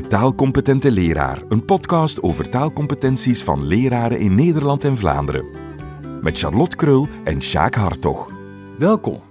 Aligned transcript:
De 0.00 0.06
Taalcompetente 0.06 0.90
Leraar, 0.90 1.42
een 1.48 1.64
podcast 1.64 2.22
over 2.22 2.48
taalcompetenties 2.48 3.42
van 3.42 3.66
leraren 3.66 4.18
in 4.18 4.34
Nederland 4.34 4.84
en 4.84 4.96
Vlaanderen. 4.96 5.44
Met 6.22 6.38
Charlotte 6.38 6.76
Krul 6.76 7.08
en 7.24 7.42
Sjaak 7.42 7.74
Hartog. 7.74 8.32
Welkom. 8.78 9.22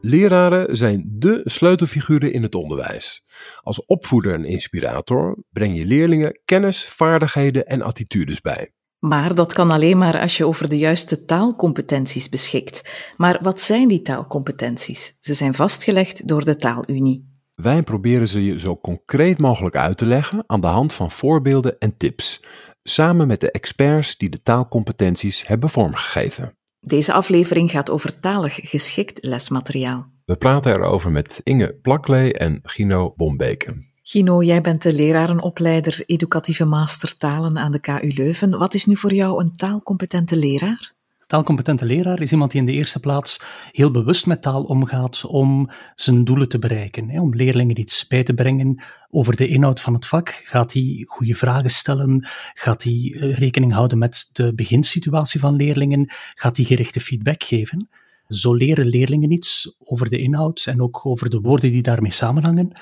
Leraren 0.00 0.76
zijn 0.76 1.16
dé 1.18 1.40
sleutelfiguren 1.44 2.32
in 2.32 2.42
het 2.42 2.54
onderwijs. 2.54 3.22
Als 3.60 3.86
opvoeder 3.86 4.34
en 4.34 4.44
inspirator 4.44 5.44
breng 5.52 5.76
je 5.76 5.86
leerlingen 5.86 6.40
kennis, 6.44 6.84
vaardigheden 6.84 7.66
en 7.66 7.82
attitudes 7.82 8.40
bij. 8.40 8.72
Maar 8.98 9.34
dat 9.34 9.52
kan 9.52 9.70
alleen 9.70 9.98
maar 9.98 10.20
als 10.20 10.36
je 10.36 10.46
over 10.46 10.68
de 10.68 10.78
juiste 10.78 11.24
taalcompetenties 11.24 12.28
beschikt. 12.28 13.12
Maar 13.16 13.38
wat 13.42 13.60
zijn 13.60 13.88
die 13.88 14.00
taalcompetenties? 14.00 15.16
Ze 15.20 15.34
zijn 15.34 15.54
vastgelegd 15.54 16.28
door 16.28 16.44
de 16.44 16.56
Taalunie. 16.56 17.29
Wij 17.62 17.82
proberen 17.82 18.28
ze 18.28 18.44
je 18.44 18.60
zo 18.60 18.76
concreet 18.76 19.38
mogelijk 19.38 19.76
uit 19.76 19.98
te 19.98 20.06
leggen 20.06 20.44
aan 20.46 20.60
de 20.60 20.66
hand 20.66 20.92
van 20.92 21.10
voorbeelden 21.10 21.78
en 21.78 21.96
tips, 21.96 22.40
samen 22.82 23.26
met 23.26 23.40
de 23.40 23.50
experts 23.50 24.16
die 24.16 24.28
de 24.28 24.42
taalcompetenties 24.42 25.46
hebben 25.46 25.68
vormgegeven. 25.68 26.54
Deze 26.80 27.12
aflevering 27.12 27.70
gaat 27.70 27.90
over 27.90 28.20
talig 28.20 28.54
geschikt 28.54 29.24
lesmateriaal. 29.24 30.06
We 30.24 30.36
praten 30.36 30.72
erover 30.72 31.10
met 31.10 31.40
Inge 31.44 31.74
Plaklee 31.82 32.32
en 32.32 32.60
Gino 32.62 33.14
Bombeke. 33.16 33.88
Gino, 34.02 34.42
jij 34.42 34.60
bent 34.60 34.82
de 34.82 34.92
lerarenopleider 34.92 36.02
educatieve 36.06 36.64
mastertalen 36.64 37.58
aan 37.58 37.72
de 37.72 37.80
KU 37.80 38.12
Leuven. 38.14 38.58
Wat 38.58 38.74
is 38.74 38.86
nu 38.86 38.96
voor 38.96 39.12
jou 39.12 39.42
een 39.42 39.52
taalcompetente 39.52 40.36
leraar? 40.36 40.98
Taalcompetente 41.30 41.84
leraar 41.84 42.20
is 42.20 42.32
iemand 42.32 42.50
die 42.50 42.60
in 42.60 42.66
de 42.66 42.72
eerste 42.72 43.00
plaats 43.00 43.40
heel 43.70 43.90
bewust 43.90 44.26
met 44.26 44.42
taal 44.42 44.62
omgaat 44.62 45.24
om 45.24 45.70
zijn 45.94 46.24
doelen 46.24 46.48
te 46.48 46.58
bereiken. 46.58 47.10
Om 47.10 47.34
leerlingen 47.34 47.80
iets 47.80 48.06
bij 48.06 48.22
te 48.22 48.34
brengen 48.34 48.82
over 49.10 49.36
de 49.36 49.48
inhoud 49.48 49.80
van 49.80 49.94
het 49.94 50.06
vak. 50.06 50.42
Gaat 50.44 50.72
hij 50.72 51.04
goede 51.08 51.34
vragen 51.34 51.70
stellen? 51.70 52.26
Gaat 52.54 52.82
hij 52.82 53.16
eh, 53.16 53.38
rekening 53.38 53.72
houden 53.72 53.98
met 53.98 54.28
de 54.32 54.54
beginsituatie 54.54 55.40
van 55.40 55.56
leerlingen? 55.56 56.12
Gaat 56.34 56.56
hij 56.56 56.66
gerichte 56.66 57.00
feedback 57.00 57.42
geven? 57.42 57.88
Zo 58.26 58.54
leren 58.54 58.86
leerlingen 58.86 59.32
iets 59.32 59.76
over 59.78 60.10
de 60.10 60.18
inhoud 60.18 60.64
en 60.66 60.80
ook 60.80 61.06
over 61.06 61.30
de 61.30 61.40
woorden 61.40 61.70
die 61.70 61.82
daarmee 61.82 62.12
samenhangen. 62.12 62.72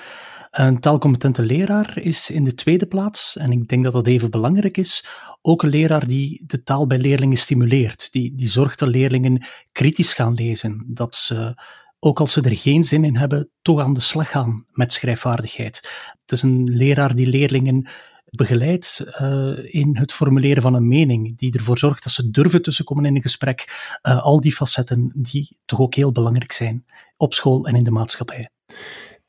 Een 0.49 0.79
taalcompetente 0.79 1.41
leraar 1.41 1.97
is 1.97 2.29
in 2.29 2.43
de 2.43 2.53
tweede 2.53 2.85
plaats, 2.85 3.37
en 3.37 3.51
ik 3.51 3.67
denk 3.67 3.83
dat 3.83 3.93
dat 3.93 4.07
even 4.07 4.31
belangrijk 4.31 4.77
is, 4.77 5.05
ook 5.41 5.63
een 5.63 5.69
leraar 5.69 6.07
die 6.07 6.43
de 6.45 6.63
taal 6.63 6.87
bij 6.87 6.97
leerlingen 6.97 7.37
stimuleert. 7.37 8.11
Die, 8.11 8.35
die 8.35 8.47
zorgt 8.47 8.79
dat 8.79 8.89
leerlingen 8.89 9.45
kritisch 9.71 10.13
gaan 10.13 10.33
lezen. 10.33 10.85
Dat 10.87 11.15
ze, 11.15 11.61
ook 11.99 12.19
als 12.19 12.33
ze 12.33 12.41
er 12.41 12.55
geen 12.55 12.83
zin 12.83 13.03
in 13.03 13.15
hebben, 13.15 13.49
toch 13.61 13.79
aan 13.79 13.93
de 13.93 13.99
slag 13.99 14.29
gaan 14.29 14.65
met 14.71 14.93
schrijfvaardigheid. 14.93 15.75
Het 16.21 16.31
is 16.31 16.41
een 16.41 16.63
leraar 16.63 17.15
die 17.15 17.27
leerlingen 17.27 17.89
begeleidt 18.25 19.05
uh, 19.21 19.73
in 19.73 19.97
het 19.97 20.13
formuleren 20.13 20.61
van 20.61 20.73
een 20.73 20.87
mening, 20.87 21.37
die 21.37 21.53
ervoor 21.53 21.77
zorgt 21.77 22.03
dat 22.03 22.13
ze 22.13 22.29
durven 22.29 22.61
tussenkomen 22.61 23.05
in 23.05 23.15
een 23.15 23.21
gesprek. 23.21 23.89
Uh, 24.01 24.23
al 24.23 24.39
die 24.39 24.53
facetten 24.53 25.11
die 25.15 25.57
toch 25.65 25.79
ook 25.79 25.95
heel 25.95 26.11
belangrijk 26.11 26.51
zijn 26.51 26.85
op 27.17 27.33
school 27.33 27.67
en 27.67 27.75
in 27.75 27.83
de 27.83 27.91
maatschappij. 27.91 28.49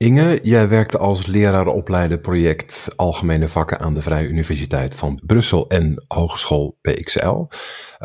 Inge, 0.02 0.40
jij 0.42 0.68
werkte 0.68 0.98
als 0.98 1.26
lerarenopleider 1.26 2.18
project 2.18 2.88
Algemene 2.96 3.48
Vakken 3.48 3.78
aan 3.78 3.94
de 3.94 4.02
Vrije 4.02 4.28
Universiteit 4.28 4.94
van 4.94 5.20
Brussel 5.26 5.68
en 5.68 6.04
Hogeschool 6.08 6.78
PXL. 6.80 7.28
Uh, 7.28 7.46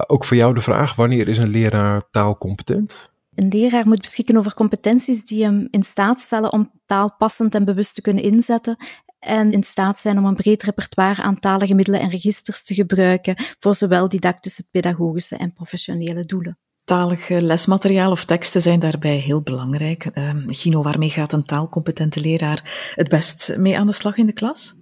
ook 0.07 0.25
voor 0.25 0.37
jou 0.37 0.53
de 0.53 0.61
vraag, 0.61 0.95
wanneer 0.95 1.27
is 1.27 1.37
een 1.37 1.49
leraar 1.49 2.09
taalcompetent? 2.11 3.11
Een 3.35 3.47
leraar 3.47 3.87
moet 3.87 4.01
beschikken 4.01 4.37
over 4.37 4.53
competenties 4.53 5.25
die 5.25 5.43
hem 5.43 5.67
in 5.71 5.83
staat 5.83 6.19
stellen 6.19 6.53
om 6.53 6.71
taal 6.85 7.15
passend 7.17 7.55
en 7.55 7.65
bewust 7.65 7.95
te 7.95 8.01
kunnen 8.01 8.23
inzetten 8.23 8.77
en 9.19 9.51
in 9.51 9.63
staat 9.63 9.99
zijn 9.99 10.17
om 10.17 10.25
een 10.25 10.35
breed 10.35 10.63
repertoire 10.63 11.21
aan 11.21 11.39
talige 11.39 11.73
middelen 11.73 11.99
en 11.99 12.09
registers 12.09 12.63
te 12.63 12.73
gebruiken 12.73 13.35
voor 13.59 13.75
zowel 13.75 14.07
didactische, 14.07 14.67
pedagogische 14.71 15.37
en 15.37 15.53
professionele 15.53 16.25
doelen. 16.25 16.57
Talig 16.85 17.29
lesmateriaal 17.29 18.11
of 18.11 18.25
teksten 18.25 18.61
zijn 18.61 18.79
daarbij 18.79 19.15
heel 19.15 19.41
belangrijk. 19.41 20.09
Uh, 20.13 20.31
Gino, 20.47 20.81
waarmee 20.81 21.09
gaat 21.09 21.33
een 21.33 21.43
taalcompetente 21.43 22.19
leraar 22.19 22.91
het 22.95 23.09
best 23.09 23.57
mee 23.57 23.77
aan 23.77 23.87
de 23.87 23.93
slag 23.93 24.17
in 24.17 24.25
de 24.25 24.33
klas? 24.33 24.75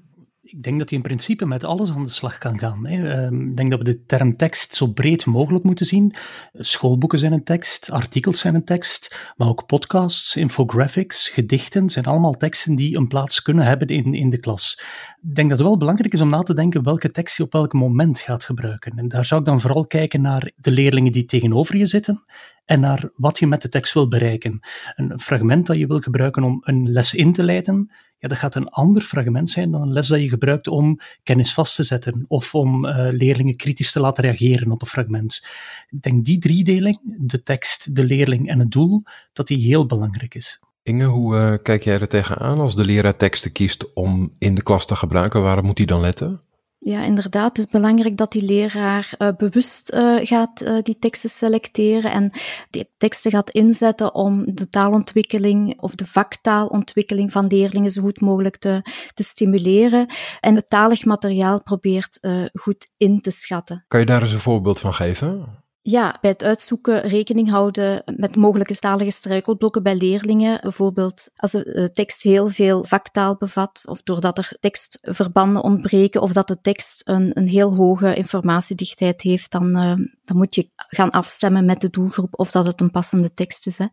Ik 0.54 0.64
denk 0.64 0.80
dat 0.80 0.90
hij 0.90 0.98
in 0.98 1.04
principe 1.04 1.46
met 1.46 1.64
alles 1.64 1.92
aan 1.92 2.04
de 2.04 2.10
slag 2.10 2.38
kan 2.38 2.58
gaan. 2.60 2.86
Ehm, 2.86 3.50
ik 3.50 3.56
denk 3.56 3.70
dat 3.70 3.80
we 3.80 3.86
de 3.86 4.06
term 4.06 4.36
tekst 4.38 4.74
zo 4.74 4.88
breed 4.88 5.26
mogelijk 5.26 5.64
moeten 5.64 5.86
zien. 5.86 6.14
Schoolboeken 6.54 7.20
zijn 7.20 7.34
een 7.34 7.44
tekst, 7.44 7.92
artikels 7.92 8.40
zijn 8.40 8.56
een 8.56 8.64
tekst, 8.64 9.34
maar 9.38 9.48
ook 9.48 9.66
podcasts, 9.66 10.36
infographics, 10.36 11.30
gedichten 11.30 11.90
zijn 11.90 12.06
allemaal 12.06 12.38
teksten 12.38 12.76
die 12.76 12.98
een 12.98 13.08
plaats 13.08 13.42
kunnen 13.42 13.66
hebben 13.66 13.88
in, 13.88 14.14
in 14.14 14.30
de 14.30 14.38
klas. 14.38 14.82
Ik 15.22 15.36
denk 15.36 15.50
dat 15.50 15.58
het 15.58 15.68
wel 15.68 15.78
belangrijk 15.78 16.14
is 16.14 16.22
om 16.22 16.30
na 16.30 16.44
te 16.44 16.54
denken 16.54 16.84
welke 16.84 17.12
tekst 17.12 17.38
je 17.38 17.44
op 17.44 17.52
welk 17.52 17.74
moment 17.74 18.20
gaat 18.20 18.44
gebruiken. 18.44 18.98
En 18.98 19.08
daar 19.08 19.26
zou 19.26 19.40
ik 19.40 19.48
dan 19.48 19.62
vooral 19.62 19.88
kijken 19.88 20.22
naar 20.22 20.52
de 20.56 20.72
leerlingen 20.72 21.12
die 21.12 21.26
tegenover 21.26 21.78
je 21.78 21.86
zitten 21.86 22.26
en 22.66 22.80
naar 22.80 23.10
wat 23.16 23.40
je 23.40 23.48
met 23.48 23.62
de 23.62 23.70
tekst 23.70 23.94
wil 23.94 24.08
bereiken. 24.08 24.60
Een 24.96 25.20
fragment 25.20 25.68
dat 25.68 25.78
je 25.78 25.88
wil 25.88 26.00
gebruiken 26.00 26.44
om 26.44 26.62
een 26.64 26.92
les 26.92 27.14
in 27.14 27.34
te 27.34 27.44
leiden, 27.44 27.92
ja, 28.24 28.30
dat 28.30 28.38
gaat 28.38 28.56
een 28.56 28.70
ander 28.70 29.02
fragment 29.02 29.50
zijn 29.50 29.72
dan 29.72 29.82
een 29.82 29.94
les 29.94 30.08
dat 30.08 30.20
je 30.20 30.30
gebruikt 30.30 30.68
om 30.68 31.00
kennis 31.24 31.54
vast 31.54 31.76
te 31.76 31.84
zetten 31.84 32.26
of 32.28 32.56
om 32.56 32.86
uh, 32.86 33.08
leerlingen 33.10 33.56
kritisch 33.56 33.92
te 33.92 34.00
laten 34.00 34.24
reageren 34.24 34.72
op 34.72 34.82
een 34.82 34.88
fragment. 34.88 35.46
Ik 35.90 36.02
denk 36.02 36.26
die 36.26 36.40
driedeling, 36.40 37.00
de 37.20 37.44
tekst, 37.44 37.96
de 37.96 38.04
leerling 38.04 38.50
en 38.50 38.60
het 38.60 38.72
doel, 38.72 39.04
dat 39.34 39.48
die 39.48 39.58
heel 39.58 39.86
belangrijk 39.86 40.36
is. 40.36 40.60
Inge, 40.84 41.06
hoe 41.06 41.36
uh, 41.36 41.54
kijk 41.64 41.84
jij 41.84 42.00
er 42.00 42.08
tegenaan 42.08 42.60
als 42.60 42.76
de 42.76 42.86
leraar 42.86 43.16
teksten 43.18 43.52
kiest 43.52 43.94
om 43.94 44.34
in 44.38 44.56
de 44.56 44.64
klas 44.64 44.86
te 44.86 44.96
gebruiken? 44.96 45.42
Waar 45.42 45.64
moet 45.64 45.78
hij 45.78 45.88
dan 45.88 46.02
letten? 46.02 46.42
Ja, 46.86 47.04
inderdaad. 47.04 47.58
Het 47.58 47.66
is 47.66 47.72
belangrijk 47.72 48.18
dat 48.18 48.32
die 48.32 48.42
leraar 48.42 49.14
uh, 49.18 49.30
bewust 49.38 49.94
uh, 49.94 50.16
gaat 50.22 50.62
uh, 50.62 50.78
die 50.82 51.00
teksten 51.00 51.30
selecteren 51.30 52.12
en 52.12 52.32
die 52.70 52.86
teksten 52.98 53.32
gaat 53.32 53.50
inzetten 53.50 54.16
om 54.16 54.56
de 54.56 54.70
taalontwikkeling 54.70 55.82
of 55.82 55.96
de 55.96 56.06
vaktaalontwikkeling 56.06 57.32
van 57.32 57.48
leerlingen 57.48 57.92
zo 57.92 58.02
goed 58.02 58.22
mogelijk 58.22 58.58
te, 58.58 58.82
te 59.14 59.24
stimuleren 59.24 60.08
en 60.40 60.56
het 60.56 60.70
talig 60.70 61.06
materiaal 61.06 61.64
probeert 61.64 62.20
goed 62.54 62.90
in 62.98 63.22
te 63.22 63.32
schatten. 63.32 63.86
Kan 63.88 64.00
je 64.00 64.06
daar 64.06 64.22
eens 64.22 64.34
een 64.34 64.40
voorbeeld 64.40 64.80
van 64.80 64.94
geven? 64.94 65.63
Ja, 65.86 66.18
bij 66.22 66.32
het 66.32 66.44
uitzoeken 66.44 67.02
rekening 67.02 67.50
houden 67.50 68.04
met 68.16 68.36
mogelijke 68.36 68.76
talige 68.76 69.12
struikelblokken 69.12 69.84
bij 69.84 69.96
leerlingen. 69.96 70.62
Bijvoorbeeld 70.62 71.30
als 71.36 71.52
de 71.52 71.90
tekst 71.94 72.24
heel 72.24 72.50
veel 72.50 72.84
vaktaal 72.84 73.38
bevat, 73.38 73.84
of 73.88 74.02
doordat 74.04 74.38
er 74.38 74.58
tekstverbanden 74.60 75.64
ontbreken, 75.64 76.22
of 76.22 76.34
dat 76.34 76.48
de 76.48 76.62
tekst 76.62 77.02
een, 77.06 77.38
een 77.38 77.48
heel 77.48 77.76
hoge 77.76 78.16
informatiedichtheid 78.16 79.22
heeft, 79.22 79.52
dan, 79.52 79.78
uh, 79.78 80.08
dan 80.24 80.38
moet 80.38 80.56
je 80.56 80.70
gaan 80.76 81.10
afstemmen 81.10 81.66
met 81.66 81.82
de 81.82 81.90
doelgroep 81.90 82.40
of 82.40 82.52
dat 82.52 82.66
het 82.66 82.82
een 82.82 82.92
passende 82.92 83.34
tekst 83.34 83.68
is. 83.68 83.78
Hè. 83.78 83.86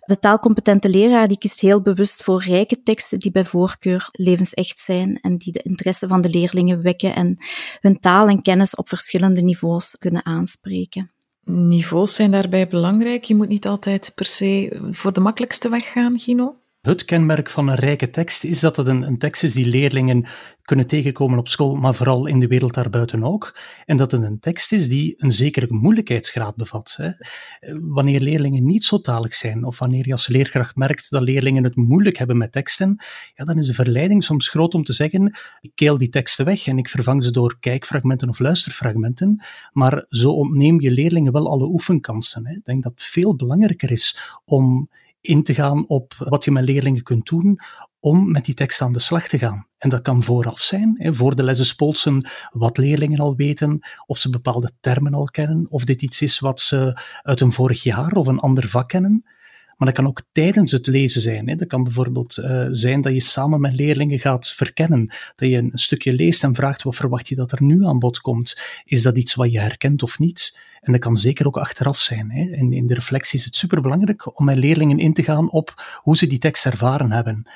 De 0.00 0.18
taalcompetente 0.18 0.88
leraar 0.88 1.28
die 1.28 1.38
kiest 1.38 1.60
heel 1.60 1.82
bewust 1.82 2.22
voor 2.22 2.42
rijke 2.42 2.82
teksten 2.82 3.18
die 3.18 3.30
bij 3.30 3.44
voorkeur 3.44 4.08
levensecht 4.12 4.80
zijn 4.80 5.20
en 5.20 5.36
die 5.36 5.52
de 5.52 5.62
interesse 5.62 6.08
van 6.08 6.20
de 6.20 6.30
leerlingen 6.30 6.82
wekken 6.82 7.14
en 7.14 7.36
hun 7.80 7.98
taal 7.98 8.28
en 8.28 8.42
kennis 8.42 8.74
op 8.74 8.88
verschillende 8.88 9.42
niveaus 9.42 9.96
kunnen 9.98 10.24
aanspreken. 10.24 11.10
Niveaus 11.48 12.14
zijn 12.14 12.30
daarbij 12.30 12.68
belangrijk. 12.68 13.24
Je 13.24 13.34
moet 13.34 13.48
niet 13.48 13.66
altijd 13.66 14.12
per 14.14 14.24
se 14.24 14.80
voor 14.90 15.12
de 15.12 15.20
makkelijkste 15.20 15.68
weg 15.68 15.92
gaan, 15.92 16.18
Gino. 16.18 16.56
Het 16.86 17.04
kenmerk 17.04 17.50
van 17.50 17.68
een 17.68 17.74
rijke 17.74 18.10
tekst 18.10 18.44
is 18.44 18.60
dat 18.60 18.76
het 18.76 18.86
een, 18.86 19.02
een, 19.02 19.18
tekst 19.18 19.42
is 19.42 19.52
die 19.52 19.66
leerlingen 19.66 20.26
kunnen 20.62 20.86
tegenkomen 20.86 21.38
op 21.38 21.48
school, 21.48 21.76
maar 21.76 21.94
vooral 21.94 22.26
in 22.26 22.40
de 22.40 22.46
wereld 22.46 22.74
daarbuiten 22.74 23.24
ook. 23.24 23.58
En 23.84 23.96
dat 23.96 24.10
het 24.10 24.22
een 24.22 24.38
tekst 24.38 24.72
is 24.72 24.88
die 24.88 25.14
een 25.18 25.32
zekere 25.32 25.66
moeilijkheidsgraad 25.68 26.56
bevat. 26.56 26.98
Hè. 27.00 27.10
Wanneer 27.80 28.20
leerlingen 28.20 28.64
niet 28.64 28.84
zo 28.84 29.00
talig 29.00 29.34
zijn, 29.34 29.64
of 29.64 29.78
wanneer 29.78 30.06
je 30.06 30.12
als 30.12 30.28
leerkracht 30.28 30.76
merkt 30.76 31.10
dat 31.10 31.22
leerlingen 31.22 31.64
het 31.64 31.76
moeilijk 31.76 32.18
hebben 32.18 32.36
met 32.36 32.52
teksten, 32.52 33.02
ja, 33.34 33.44
dan 33.44 33.58
is 33.58 33.66
de 33.66 33.74
verleiding 33.74 34.24
soms 34.24 34.48
groot 34.48 34.74
om 34.74 34.84
te 34.84 34.92
zeggen: 34.92 35.36
ik 35.60 35.72
keel 35.74 35.98
die 35.98 36.08
teksten 36.08 36.44
weg 36.44 36.66
en 36.66 36.78
ik 36.78 36.88
vervang 36.88 37.24
ze 37.24 37.30
door 37.30 37.56
kijkfragmenten 37.60 38.28
of 38.28 38.38
luisterfragmenten. 38.38 39.42
Maar 39.72 40.04
zo 40.08 40.30
ontneem 40.30 40.80
je 40.80 40.90
leerlingen 40.90 41.32
wel 41.32 41.50
alle 41.50 41.66
oefenkansen. 41.66 42.46
Hè. 42.46 42.54
Ik 42.54 42.64
denk 42.64 42.82
dat 42.82 42.92
het 42.92 43.02
veel 43.02 43.36
belangrijker 43.36 43.90
is 43.90 44.38
om 44.44 44.88
in 45.26 45.42
te 45.42 45.54
gaan 45.54 45.88
op 45.88 46.14
wat 46.18 46.44
je 46.44 46.50
met 46.50 46.64
leerlingen 46.64 47.02
kunt 47.02 47.26
doen 47.28 47.60
om 48.00 48.30
met 48.30 48.44
die 48.44 48.54
tekst 48.54 48.80
aan 48.80 48.92
de 48.92 48.98
slag 48.98 49.28
te 49.28 49.38
gaan. 49.38 49.66
En 49.78 49.88
dat 49.88 50.02
kan 50.02 50.22
vooraf 50.22 50.60
zijn, 50.60 50.94
hè, 50.98 51.14
voor 51.14 51.36
de 51.36 51.42
lessen 51.42 51.76
polsen 51.76 52.28
wat 52.52 52.78
leerlingen 52.78 53.18
al 53.18 53.36
weten, 53.36 53.86
of 54.06 54.18
ze 54.18 54.30
bepaalde 54.30 54.70
termen 54.80 55.14
al 55.14 55.24
kennen, 55.24 55.66
of 55.70 55.84
dit 55.84 56.02
iets 56.02 56.22
is 56.22 56.38
wat 56.38 56.60
ze 56.60 57.00
uit 57.22 57.40
een 57.40 57.52
vorig 57.52 57.82
jaar 57.82 58.12
of 58.12 58.26
een 58.26 58.38
ander 58.38 58.68
vak 58.68 58.88
kennen. 58.88 59.24
Maar 59.76 59.88
dat 59.88 59.96
kan 59.96 60.06
ook 60.06 60.22
tijdens 60.32 60.72
het 60.72 60.86
lezen 60.86 61.20
zijn. 61.20 61.48
Hè. 61.48 61.54
Dat 61.54 61.68
kan 61.68 61.82
bijvoorbeeld 61.82 62.36
uh, 62.36 62.66
zijn 62.70 63.00
dat 63.00 63.12
je 63.12 63.20
samen 63.20 63.60
met 63.60 63.74
leerlingen 63.74 64.18
gaat 64.18 64.50
verkennen. 64.50 65.06
Dat 65.34 65.48
je 65.48 65.56
een 65.56 65.70
stukje 65.72 66.12
leest 66.12 66.42
en 66.42 66.54
vraagt 66.54 66.82
wat 66.82 66.96
verwacht 66.96 67.28
je 67.28 67.34
dat 67.34 67.52
er 67.52 67.62
nu 67.62 67.84
aan 67.84 67.98
bod 67.98 68.20
komt. 68.20 68.56
Is 68.84 69.02
dat 69.02 69.16
iets 69.16 69.34
wat 69.34 69.52
je 69.52 69.60
herkent 69.60 70.02
of 70.02 70.18
niet? 70.18 70.58
En 70.80 70.92
dat 70.92 71.00
kan 71.00 71.16
zeker 71.16 71.46
ook 71.46 71.56
achteraf 71.56 71.98
zijn. 71.98 72.30
Hè. 72.30 72.40
In, 72.40 72.72
in 72.72 72.86
de 72.86 72.94
reflectie 72.94 73.38
is 73.38 73.44
het 73.44 73.56
superbelangrijk 73.56 74.38
om 74.38 74.44
met 74.44 74.56
leerlingen 74.56 74.98
in 74.98 75.12
te 75.12 75.22
gaan 75.22 75.50
op 75.50 76.00
hoe 76.02 76.16
ze 76.16 76.26
die 76.26 76.38
tekst 76.38 76.66
ervaren 76.66 77.12
hebben. 77.12 77.46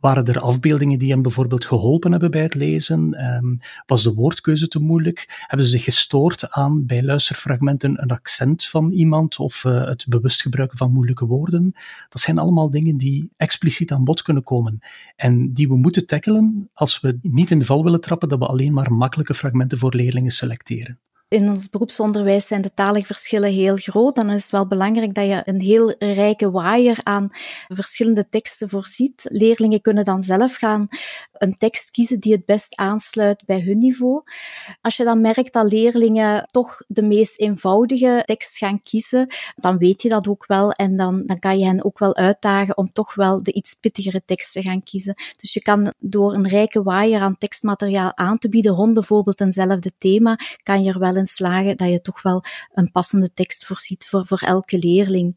Waren 0.00 0.24
er 0.24 0.40
afbeeldingen 0.40 0.98
die 0.98 1.10
hem 1.10 1.22
bijvoorbeeld 1.22 1.64
geholpen 1.64 2.10
hebben 2.10 2.30
bij 2.30 2.42
het 2.42 2.54
lezen? 2.54 3.24
Um, 3.34 3.58
was 3.86 4.02
de 4.02 4.14
woordkeuze 4.14 4.68
te 4.68 4.78
moeilijk? 4.78 5.44
Hebben 5.46 5.66
ze 5.66 5.72
zich 5.72 5.84
gestoord 5.84 6.50
aan 6.50 6.86
bij 6.86 7.02
luisterfragmenten 7.02 8.02
een 8.02 8.10
accent 8.10 8.66
van 8.66 8.90
iemand 8.90 9.38
of 9.38 9.64
uh, 9.64 9.84
het 9.84 10.06
bewust 10.08 10.42
gebruiken 10.42 10.78
van 10.78 10.92
moeilijke 10.92 11.26
woorden? 11.26 11.72
Dat 12.08 12.22
zijn 12.22 12.38
allemaal 12.38 12.70
dingen 12.70 12.96
die 12.96 13.30
expliciet 13.36 13.92
aan 13.92 14.04
bod 14.04 14.22
kunnen 14.22 14.42
komen 14.42 14.78
en 15.16 15.52
die 15.52 15.68
we 15.68 15.76
moeten 15.76 16.06
tackelen 16.06 16.70
als 16.74 17.00
we 17.00 17.18
niet 17.22 17.50
in 17.50 17.58
de 17.58 17.64
val 17.64 17.84
willen 17.84 18.00
trappen 18.00 18.28
dat 18.28 18.38
we 18.38 18.46
alleen 18.46 18.72
maar 18.72 18.92
makkelijke 18.92 19.34
fragmenten 19.34 19.78
voor 19.78 19.94
leerlingen 19.94 20.30
selecteren 20.30 21.00
in 21.30 21.48
ons 21.48 21.68
beroepsonderwijs 21.68 22.46
zijn 22.46 22.62
de 22.62 22.74
talige 22.74 23.06
verschillen 23.06 23.52
heel 23.52 23.76
groot. 23.76 24.14
Dan 24.14 24.30
is 24.30 24.42
het 24.42 24.50
wel 24.50 24.66
belangrijk 24.66 25.14
dat 25.14 25.26
je 25.26 25.42
een 25.44 25.60
heel 25.60 25.94
rijke 25.98 26.50
waaier 26.50 26.98
aan 27.02 27.28
verschillende 27.68 28.28
teksten 28.28 28.68
voorziet. 28.68 29.22
Leerlingen 29.28 29.80
kunnen 29.80 30.04
dan 30.04 30.22
zelf 30.22 30.54
gaan 30.54 30.88
een 31.32 31.58
tekst 31.58 31.90
kiezen 31.90 32.20
die 32.20 32.32
het 32.32 32.44
best 32.44 32.76
aansluit 32.76 33.42
bij 33.46 33.60
hun 33.60 33.78
niveau. 33.78 34.22
Als 34.80 34.96
je 34.96 35.04
dan 35.04 35.20
merkt 35.20 35.52
dat 35.52 35.72
leerlingen 35.72 36.46
toch 36.46 36.82
de 36.86 37.02
meest 37.02 37.38
eenvoudige 37.38 38.22
tekst 38.24 38.56
gaan 38.56 38.82
kiezen, 38.82 39.34
dan 39.56 39.78
weet 39.78 40.02
je 40.02 40.08
dat 40.08 40.28
ook 40.28 40.46
wel 40.46 40.70
en 40.70 40.96
dan, 40.96 41.22
dan 41.26 41.38
kan 41.38 41.58
je 41.58 41.64
hen 41.64 41.84
ook 41.84 41.98
wel 41.98 42.16
uitdagen 42.16 42.76
om 42.76 42.92
toch 42.92 43.14
wel 43.14 43.42
de 43.42 43.52
iets 43.52 43.74
pittigere 43.74 44.22
tekst 44.24 44.52
te 44.52 44.62
gaan 44.62 44.82
kiezen. 44.82 45.14
Dus 45.36 45.52
je 45.52 45.60
kan 45.60 45.94
door 45.98 46.34
een 46.34 46.48
rijke 46.48 46.82
waaier 46.82 47.20
aan 47.20 47.38
tekstmateriaal 47.38 48.16
aan 48.16 48.38
te 48.38 48.48
bieden 48.48 48.72
rond 48.72 48.94
bijvoorbeeld 48.94 49.40
eenzelfde 49.40 49.92
thema, 49.98 50.38
kan 50.62 50.82
je 50.82 50.92
er 50.92 50.98
wel 50.98 51.16
slagen 51.26 51.76
dat 51.76 51.90
je 51.90 52.00
toch 52.00 52.22
wel 52.22 52.42
een 52.72 52.90
passende 52.90 53.32
tekst 53.32 53.66
voorziet 53.66 54.06
voor, 54.06 54.26
voor 54.26 54.38
elke 54.38 54.78
leerling. 54.78 55.36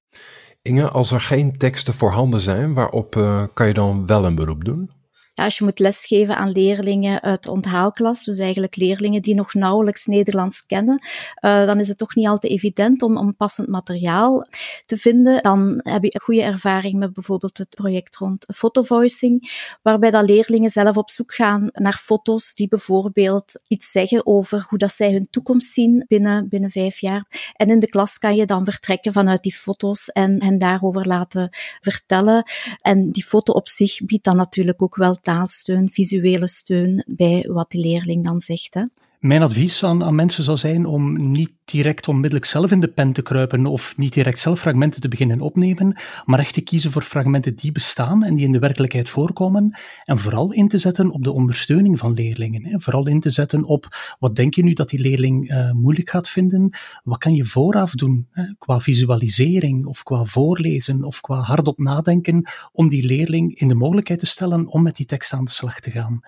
Inge, 0.61 0.89
als 0.89 1.11
er 1.11 1.21
geen 1.21 1.57
teksten 1.57 1.93
voorhanden 1.93 2.39
zijn, 2.39 2.73
waarop 2.73 3.15
uh, 3.15 3.43
kan 3.53 3.67
je 3.67 3.73
dan 3.73 4.05
wel 4.05 4.25
een 4.25 4.35
beroep 4.35 4.65
doen? 4.65 4.91
Ja, 5.35 5.43
als 5.43 5.57
je 5.57 5.63
moet 5.63 5.79
lesgeven 5.79 6.37
aan 6.37 6.51
leerlingen 6.51 7.21
uit 7.21 7.43
de 7.43 7.51
onthaalklas, 7.51 8.23
dus 8.23 8.39
eigenlijk 8.39 8.75
leerlingen 8.75 9.21
die 9.21 9.35
nog 9.35 9.53
nauwelijks 9.53 10.05
Nederlands 10.05 10.65
kennen, 10.65 11.01
uh, 11.41 11.65
dan 11.65 11.79
is 11.79 11.87
het 11.87 11.97
toch 11.97 12.15
niet 12.15 12.27
altijd 12.27 12.51
evident 12.51 13.01
om, 13.01 13.17
om 13.17 13.35
passend 13.35 13.67
materiaal 13.67 14.47
te 14.85 14.97
vinden. 14.97 15.43
Dan 15.43 15.79
heb 15.83 16.03
je 16.03 16.13
een 16.13 16.21
goede 16.21 16.41
ervaring 16.41 16.99
met 16.99 17.13
bijvoorbeeld 17.13 17.57
het 17.57 17.69
project 17.69 18.15
rond 18.15 18.45
fotovoicing, 18.55 19.51
waarbij 19.81 20.11
dat 20.11 20.25
leerlingen 20.25 20.69
zelf 20.69 20.97
op 20.97 21.09
zoek 21.09 21.33
gaan 21.33 21.69
naar 21.71 21.97
foto's 21.97 22.53
die 22.53 22.67
bijvoorbeeld 22.67 23.63
iets 23.67 23.91
zeggen 23.91 24.25
over 24.25 24.65
hoe 24.69 24.77
dat 24.77 24.91
zij 24.91 25.11
hun 25.11 25.27
toekomst 25.29 25.73
zien 25.73 26.05
binnen, 26.07 26.49
binnen 26.49 26.71
vijf 26.71 26.99
jaar. 26.99 27.51
En 27.55 27.67
in 27.67 27.79
de 27.79 27.89
klas 27.89 28.17
kan 28.17 28.35
je 28.35 28.45
dan 28.45 28.65
vertrekken 28.65 29.13
vanuit 29.13 29.43
die 29.43 29.55
foto's 29.55 30.09
en 30.09 30.43
hen 30.43 30.57
daarover 30.57 31.07
laten 31.07 31.49
vertellen. 31.81 32.43
En 32.81 33.11
die 33.11 33.25
foto 33.25 33.53
op 33.53 33.67
zich 33.67 34.05
biedt 34.05 34.23
dan 34.23 34.37
natuurlijk 34.37 34.81
ook 34.81 34.95
wel 34.95 35.21
taalsteun, 35.23 35.89
visuele 35.89 36.47
steun 36.47 37.03
bij 37.07 37.47
wat 37.47 37.71
die 37.71 37.81
leerling 37.81 38.23
dan 38.23 38.41
zegt. 38.41 38.73
Hè. 38.73 38.83
Mijn 39.23 39.41
advies 39.41 39.83
aan, 39.83 40.03
aan 40.03 40.15
mensen 40.15 40.43
zou 40.43 40.57
zijn 40.57 40.85
om 40.85 41.31
niet 41.31 41.51
direct 41.65 42.07
onmiddellijk 42.07 42.45
zelf 42.45 42.71
in 42.71 42.79
de 42.79 42.87
pen 42.87 43.13
te 43.13 43.21
kruipen 43.21 43.65
of 43.65 43.97
niet 43.97 44.13
direct 44.13 44.39
zelf 44.39 44.59
fragmenten 44.59 45.01
te 45.01 45.07
beginnen 45.07 45.41
opnemen, 45.41 45.97
maar 46.25 46.39
echt 46.39 46.53
te 46.53 46.61
kiezen 46.61 46.91
voor 46.91 47.01
fragmenten 47.01 47.55
die 47.55 47.71
bestaan 47.71 48.23
en 48.23 48.35
die 48.35 48.45
in 48.45 48.51
de 48.51 48.59
werkelijkheid 48.59 49.09
voorkomen 49.09 49.77
en 50.05 50.17
vooral 50.17 50.51
in 50.53 50.67
te 50.67 50.77
zetten 50.77 51.11
op 51.11 51.23
de 51.23 51.31
ondersteuning 51.31 51.99
van 51.99 52.13
leerlingen. 52.13 52.65
Hè. 52.65 52.79
Vooral 52.79 53.07
in 53.07 53.19
te 53.19 53.29
zetten 53.29 53.63
op 53.63 53.87
wat 54.19 54.35
denk 54.35 54.53
je 54.53 54.63
nu 54.63 54.73
dat 54.73 54.89
die 54.89 54.99
leerling 54.99 55.51
uh, 55.51 55.71
moeilijk 55.71 56.09
gaat 56.09 56.29
vinden, 56.29 56.77
wat 57.03 57.17
kan 57.17 57.33
je 57.33 57.45
vooraf 57.45 57.91
doen 57.91 58.27
hè, 58.31 58.43
qua 58.57 58.79
visualisering 58.79 59.85
of 59.85 60.03
qua 60.03 60.23
voorlezen 60.23 61.03
of 61.03 61.21
qua 61.21 61.39
hardop 61.39 61.79
nadenken 61.79 62.49
om 62.71 62.89
die 62.89 63.05
leerling 63.05 63.59
in 63.59 63.67
de 63.67 63.75
mogelijkheid 63.75 64.19
te 64.19 64.25
stellen 64.25 64.67
om 64.67 64.83
met 64.83 64.95
die 64.95 65.05
tekst 65.05 65.33
aan 65.33 65.45
de 65.45 65.51
slag 65.51 65.79
te 65.79 65.91
gaan. 65.91 66.21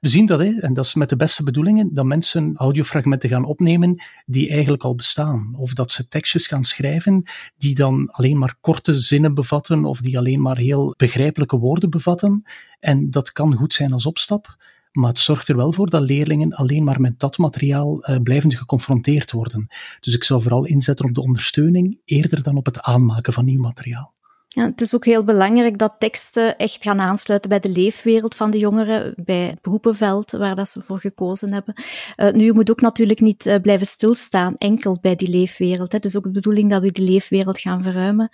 We 0.00 0.08
zien 0.08 0.26
dat, 0.26 0.40
hè, 0.40 0.60
en 0.60 0.74
dat 0.74 0.84
is 0.84 0.94
met 0.94 1.08
de 1.08 1.16
beste 1.16 1.42
bedoelingen, 1.42 1.94
dat 1.94 2.04
mensen 2.04 2.56
audiofragmenten 2.56 3.28
gaan 3.28 3.44
opnemen 3.44 4.02
die 4.26 4.50
eigenlijk 4.50 4.82
al 4.82 4.94
bestaan. 4.94 5.54
Of 5.56 5.72
dat 5.72 5.92
ze 5.92 6.08
tekstjes 6.08 6.46
gaan 6.46 6.64
schrijven 6.64 7.22
die 7.56 7.74
dan 7.74 8.10
alleen 8.10 8.38
maar 8.38 8.56
korte 8.60 8.94
zinnen 8.94 9.34
bevatten 9.34 9.84
of 9.84 10.00
die 10.00 10.18
alleen 10.18 10.40
maar 10.40 10.56
heel 10.56 10.94
begrijpelijke 10.96 11.58
woorden 11.58 11.90
bevatten. 11.90 12.42
En 12.78 13.10
dat 13.10 13.32
kan 13.32 13.54
goed 13.54 13.72
zijn 13.72 13.92
als 13.92 14.06
opstap. 14.06 14.56
Maar 14.92 15.08
het 15.08 15.18
zorgt 15.18 15.48
er 15.48 15.56
wel 15.56 15.72
voor 15.72 15.90
dat 15.90 16.02
leerlingen 16.02 16.52
alleen 16.52 16.84
maar 16.84 17.00
met 17.00 17.18
dat 17.18 17.38
materiaal 17.38 18.10
uh, 18.10 18.16
blijvend 18.22 18.54
geconfronteerd 18.54 19.32
worden. 19.32 19.66
Dus 20.00 20.14
ik 20.14 20.24
zou 20.24 20.42
vooral 20.42 20.64
inzetten 20.64 21.06
op 21.06 21.14
de 21.14 21.22
ondersteuning 21.22 22.00
eerder 22.04 22.42
dan 22.42 22.56
op 22.56 22.66
het 22.66 22.80
aanmaken 22.80 23.32
van 23.32 23.44
nieuw 23.44 23.60
materiaal. 23.60 24.14
Ja, 24.52 24.64
het 24.64 24.80
is 24.80 24.94
ook 24.94 25.04
heel 25.04 25.24
belangrijk 25.24 25.78
dat 25.78 25.94
teksten 25.98 26.56
echt 26.56 26.82
gaan 26.82 27.00
aansluiten 27.00 27.50
bij 27.50 27.60
de 27.60 27.68
leefwereld 27.68 28.34
van 28.34 28.50
de 28.50 28.58
jongeren, 28.58 29.14
bij 29.16 29.46
het 29.46 29.60
beroepenveld 29.60 30.30
waar 30.30 30.56
dat 30.56 30.68
ze 30.68 30.82
voor 30.82 31.00
gekozen 31.00 31.52
hebben. 31.52 31.74
Uh, 32.16 32.30
nu, 32.30 32.44
je 32.44 32.52
moet 32.52 32.70
ook 32.70 32.80
natuurlijk 32.80 33.20
niet 33.20 33.46
uh, 33.46 33.54
blijven 33.62 33.86
stilstaan 33.86 34.54
enkel 34.54 34.98
bij 35.00 35.16
die 35.16 35.28
leefwereld. 35.28 35.92
Het 35.92 36.04
is 36.04 36.16
ook 36.16 36.22
de 36.22 36.30
bedoeling 36.30 36.70
dat 36.70 36.82
we 36.82 36.92
die 36.92 37.04
leefwereld 37.04 37.58
gaan 37.60 37.82
verruimen. 37.82 38.30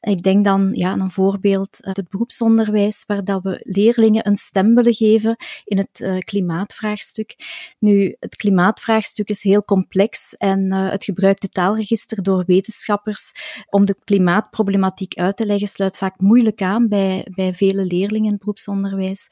Ik 0.00 0.22
denk 0.22 0.44
dan 0.44 0.70
ja, 0.72 0.90
aan 0.90 1.00
een 1.00 1.10
voorbeeld, 1.10 1.78
het 1.80 2.08
beroepsonderwijs, 2.08 3.04
waar 3.06 3.24
dat 3.24 3.42
we 3.42 3.60
leerlingen 3.62 4.26
een 4.26 4.36
stem 4.36 4.74
willen 4.74 4.94
geven 4.94 5.36
in 5.64 5.78
het 5.78 6.22
klimaatvraagstuk. 6.24 7.34
Nu, 7.78 8.16
het 8.20 8.36
klimaatvraagstuk 8.36 9.28
is 9.28 9.42
heel 9.42 9.64
complex 9.64 10.34
en 10.36 10.72
het 10.72 11.04
gebruikte 11.04 11.48
taalregister 11.48 12.22
door 12.22 12.44
wetenschappers 12.46 13.32
om 13.70 13.84
de 13.84 13.96
klimaatproblematiek 14.04 15.14
uit 15.14 15.36
te 15.36 15.42
leggen 15.46 15.68
sluit 15.68 15.96
vaak 15.96 16.20
moeilijk 16.20 16.62
aan 16.62 16.88
bij, 16.88 17.26
bij 17.30 17.54
vele 17.54 17.84
leerlingen 17.84 18.30
in 18.30 18.38
beroepsonderwijs. 18.38 19.28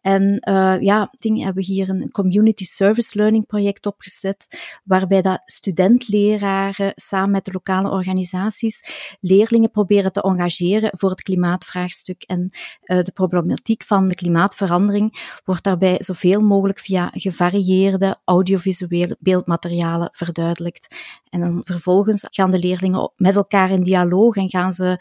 En 0.00 0.42
uh, 0.48 0.80
ja, 0.80 1.12
ding 1.18 1.42
hebben 1.44 1.64
we 1.64 1.72
hier 1.72 1.88
een 1.88 2.10
community 2.10 2.64
service 2.64 3.10
learning 3.12 3.46
project 3.46 3.86
opgezet, 3.86 4.70
waarbij 4.84 5.22
dat 5.22 5.42
studentleraren 5.44 6.92
samen 6.94 7.30
met 7.30 7.44
de 7.44 7.52
lokale 7.52 7.90
organisaties 7.90 8.84
leerlingen 9.20 9.70
proberen 9.70 10.12
te 10.12 10.22
engageren 10.22 10.90
voor 10.98 11.10
het 11.10 11.22
klimaatvraagstuk. 11.22 12.22
En 12.22 12.50
uh, 12.84 13.02
de 13.02 13.12
problematiek 13.12 13.82
van 13.82 14.08
de 14.08 14.14
klimaatverandering 14.14 15.40
wordt 15.44 15.64
daarbij 15.64 15.96
zoveel 15.98 16.40
mogelijk 16.40 16.78
via 16.78 17.10
gevarieerde 17.14 18.16
audiovisuele 18.24 19.16
beeldmaterialen 19.20 20.08
verduidelijkt. 20.12 20.96
En 21.30 21.40
dan 21.40 21.60
vervolgens 21.64 22.26
gaan 22.30 22.50
de 22.50 22.58
leerlingen 22.58 23.12
met 23.16 23.36
elkaar 23.36 23.70
in 23.70 23.82
dialoog 23.82 24.36
en 24.36 24.50
gaan 24.50 24.72
ze 24.72 25.00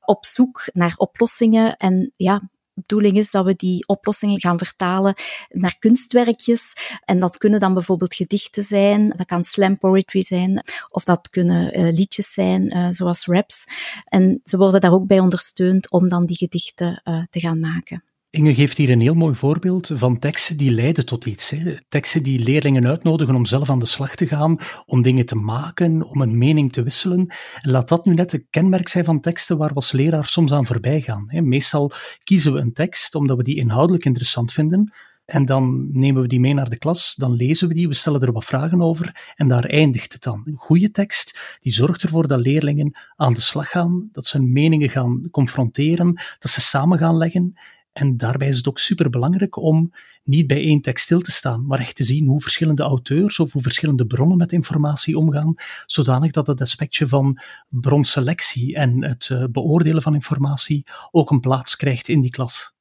op 0.00 0.24
zoek 0.24 0.68
naar 0.72 0.94
oplossingen. 0.96 1.76
En 1.76 2.12
ja, 2.16 2.38
de 2.74 2.86
bedoeling 2.86 3.16
is 3.16 3.30
dat 3.30 3.44
we 3.44 3.54
die 3.56 3.86
oplossingen 3.86 4.40
gaan 4.40 4.58
vertalen 4.58 5.14
naar 5.48 5.78
kunstwerkjes. 5.78 6.72
En 7.04 7.20
dat 7.20 7.36
kunnen 7.36 7.60
dan 7.60 7.74
bijvoorbeeld 7.74 8.14
gedichten 8.14 8.62
zijn, 8.62 9.08
dat 9.08 9.26
kan 9.26 9.44
slam 9.44 9.78
poetry 9.78 10.22
zijn, 10.22 10.62
of 10.90 11.04
dat 11.04 11.28
kunnen 11.28 11.78
uh, 11.78 11.92
liedjes 11.92 12.32
zijn, 12.32 12.76
uh, 12.76 12.86
zoals 12.90 13.26
raps. 13.26 13.64
En 14.04 14.40
ze 14.44 14.56
worden 14.56 14.80
daar 14.80 14.92
ook 14.92 15.06
bij 15.06 15.20
ondersteund 15.20 15.90
om 15.90 16.08
dan 16.08 16.26
die 16.26 16.36
gedichten 16.36 17.02
uh, 17.04 17.22
te 17.30 17.40
gaan 17.40 17.60
maken. 17.60 18.04
Inge 18.30 18.54
geeft 18.54 18.76
hier 18.76 18.90
een 18.90 19.00
heel 19.00 19.14
mooi 19.14 19.34
voorbeeld 19.34 19.90
van 19.94 20.18
teksten 20.18 20.56
die 20.56 20.70
leiden 20.70 21.06
tot 21.06 21.26
iets. 21.26 21.54
Teksten 21.88 22.22
die 22.22 22.38
leerlingen 22.38 22.86
uitnodigen 22.86 23.34
om 23.34 23.46
zelf 23.46 23.70
aan 23.70 23.78
de 23.78 23.86
slag 23.86 24.14
te 24.14 24.26
gaan, 24.26 24.58
om 24.86 25.02
dingen 25.02 25.26
te 25.26 25.34
maken, 25.34 26.02
om 26.02 26.20
een 26.20 26.38
mening 26.38 26.72
te 26.72 26.82
wisselen. 26.82 27.34
En 27.60 27.70
laat 27.70 27.88
dat 27.88 28.04
nu 28.04 28.14
net 28.14 28.32
een 28.32 28.46
kenmerk 28.50 28.88
zijn 28.88 29.04
van 29.04 29.20
teksten 29.20 29.58
waar 29.58 29.68
we 29.68 29.74
als 29.74 29.92
leraar 29.92 30.26
soms 30.26 30.52
aan 30.52 30.66
voorbij 30.66 31.00
gaan. 31.00 31.24
Hè. 31.26 31.40
Meestal 31.40 31.92
kiezen 32.24 32.52
we 32.52 32.58
een 32.58 32.72
tekst 32.72 33.14
omdat 33.14 33.36
we 33.36 33.42
die 33.42 33.56
inhoudelijk 33.56 34.04
interessant 34.04 34.52
vinden. 34.52 34.92
En 35.24 35.46
dan 35.46 35.88
nemen 35.92 36.22
we 36.22 36.28
die 36.28 36.40
mee 36.40 36.54
naar 36.54 36.70
de 36.70 36.78
klas, 36.78 37.14
dan 37.14 37.32
lezen 37.32 37.68
we 37.68 37.74
die, 37.74 37.88
we 37.88 37.94
stellen 37.94 38.20
er 38.20 38.32
wat 38.32 38.44
vragen 38.44 38.82
over 38.82 39.32
en 39.34 39.48
daar 39.48 39.64
eindigt 39.64 40.12
het 40.12 40.22
dan. 40.22 40.42
Een 40.44 40.56
goede 40.56 40.90
tekst, 40.90 41.58
die 41.60 41.72
zorgt 41.72 42.02
ervoor 42.02 42.28
dat 42.28 42.40
leerlingen 42.40 42.98
aan 43.16 43.34
de 43.34 43.40
slag 43.40 43.68
gaan, 43.68 44.08
dat 44.12 44.26
ze 44.26 44.36
hun 44.36 44.52
meningen 44.52 44.90
gaan 44.90 45.28
confronteren, 45.30 46.20
dat 46.38 46.50
ze 46.50 46.60
samen 46.60 46.98
gaan 46.98 47.16
leggen 47.16 47.54
en 47.92 48.16
daarbij 48.16 48.48
is 48.48 48.56
het 48.56 48.68
ook 48.68 48.78
superbelangrijk 48.78 49.56
om 49.56 49.92
niet 50.22 50.46
bij 50.46 50.60
één 50.60 50.80
tekst 50.80 51.04
stil 51.04 51.20
te 51.20 51.30
staan, 51.30 51.66
maar 51.66 51.78
echt 51.78 51.96
te 51.96 52.04
zien 52.04 52.26
hoe 52.26 52.40
verschillende 52.40 52.82
auteurs 52.82 53.38
of 53.38 53.52
hoe 53.52 53.62
verschillende 53.62 54.06
bronnen 54.06 54.36
met 54.36 54.52
informatie 54.52 55.18
omgaan, 55.18 55.54
zodanig 55.86 56.30
dat 56.30 56.46
het 56.46 56.60
aspectje 56.60 57.08
van 57.08 57.38
bronselectie 57.68 58.74
en 58.74 59.04
het 59.04 59.28
eh, 59.30 59.44
beoordelen 59.50 60.02
van 60.02 60.14
informatie 60.14 60.84
ook 61.10 61.30
een 61.30 61.40
plaats 61.40 61.76
krijgt 61.76 62.08
in 62.08 62.20
die 62.20 62.30
klas. 62.30 62.74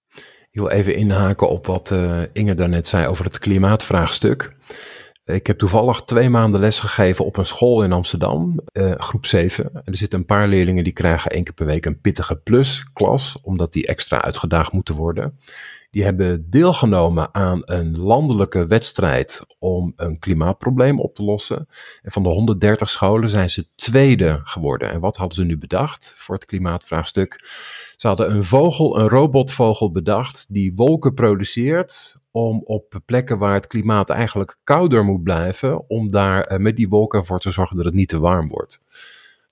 Ik 0.52 0.60
wil 0.60 0.70
even 0.70 0.96
inhaken 0.96 1.50
op 1.50 1.66
wat 1.66 1.92
uh, 1.92 2.22
Inge 2.34 2.54
daarnet 2.54 2.88
zei 2.88 3.08
over 3.08 3.26
het 3.26 3.40
klimaatvraagstuk. 3.40 4.56
Ik 5.30 5.48
heb 5.48 5.58
toevallig 5.58 6.02
twee 6.02 6.30
maanden 6.30 6.60
les 6.60 6.80
gegeven 6.80 7.26
op 7.26 7.38
een 7.38 7.46
school 7.46 7.84
in 7.84 7.92
Amsterdam, 7.92 8.60
uh, 8.74 8.92
groep 8.98 9.26
7. 9.26 9.72
er 9.84 9.98
zitten 9.98 10.20
een 10.20 10.26
paar 10.26 10.48
leerlingen 10.48 10.84
die 10.84 10.94
krijgen 10.94 11.32
één 11.32 11.44
keer 11.44 11.54
per 11.54 11.66
week 11.66 11.86
een 11.86 12.02
pittige 12.02 12.36
plus-klas, 12.36 13.38
omdat 13.42 13.74
die 13.74 13.88
extra 13.88 14.22
uitgedaagd 14.22 14.72
moeten 14.72 14.96
worden. 14.96 15.40
Die 15.92 16.04
hebben 16.04 16.50
deelgenomen 16.50 17.34
aan 17.34 17.62
een 17.66 18.00
landelijke 18.00 18.68
wedstrijd 18.68 19.46
om 19.60 19.94
een 19.96 20.20
klimaatprobleem 20.20 21.00
op 21.00 21.16
te 21.16 21.24
lossen. 21.24 21.68
En 22.02 22.12
van 22.12 22.24
de 22.24 22.30
130 22.30 22.90
scholen 22.90 23.30
zijn 23.30 23.50
ze 23.50 23.68
tweede 23.76 24.42
geworden. 24.44 24.92
En 24.92 25.00
wat 25.00 25.18
hadden 25.18 25.36
ze 25.36 25.44
nu 25.44 25.58
bedacht 25.58 26.16
voor 26.18 26.36
het 26.36 26.46
klimaatvraagstuk? 26.46 27.48
Ze 27.98 28.08
hadden 28.08 28.32
een 28.32 28.44
vogel, 28.44 29.00
een 29.00 29.10
robotvogel 29.10 29.92
bedacht 29.92 30.46
die 30.50 30.72
wolken 30.76 31.14
produceert 31.14 32.18
om 32.32 32.62
op 32.64 33.00
plekken 33.06 33.38
waar 33.38 33.54
het 33.54 33.68
klimaat 33.68 34.10
eigenlijk 34.10 34.58
kouder 34.64 35.04
moet 35.04 35.24
blijven, 35.24 35.90
om 35.90 36.12
daar 36.12 36.44
eh, 36.44 36.58
met 36.60 36.76
die 36.76 36.90
wolken 36.90 37.20
ervoor 37.20 37.40
te 37.40 37.52
zorgen 37.52 37.76
dat 37.76 37.86
het 37.86 37.94
niet 37.94 38.10
te 38.10 38.20
warm 38.20 38.48
wordt. 38.48 38.84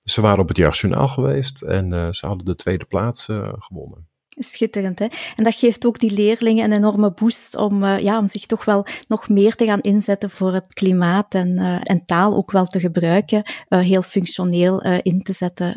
Dus 0.02 0.12
ze 0.12 0.20
waren 0.20 0.40
op 0.40 0.48
het 0.48 0.56
Jeugdjournaal 0.56 1.08
geweest 1.08 1.62
en 1.62 1.92
uh, 1.92 2.12
ze 2.12 2.26
hadden 2.26 2.44
de 2.44 2.54
tweede 2.54 2.84
plaats 2.84 3.28
uh, 3.28 3.52
gewonnen. 3.58 4.08
Schitterend, 4.28 4.98
hè? 4.98 5.06
En 5.36 5.44
dat 5.44 5.54
geeft 5.54 5.86
ook 5.86 5.98
die 5.98 6.12
leerlingen 6.12 6.64
een 6.64 6.76
enorme 6.76 7.12
boost 7.12 7.56
om, 7.56 7.84
ja, 7.84 8.18
om 8.18 8.26
zich 8.26 8.46
toch 8.46 8.64
wel 8.64 8.86
nog 9.08 9.28
meer 9.28 9.54
te 9.54 9.64
gaan 9.64 9.80
inzetten 9.80 10.30
voor 10.30 10.52
het 10.52 10.74
klimaat 10.74 11.34
en, 11.34 11.58
en 11.82 12.04
taal 12.06 12.36
ook 12.36 12.50
wel 12.50 12.66
te 12.66 12.80
gebruiken, 12.80 13.42
heel 13.68 14.02
functioneel 14.02 14.82
in 14.82 15.22
te 15.22 15.32
zetten 15.32 15.76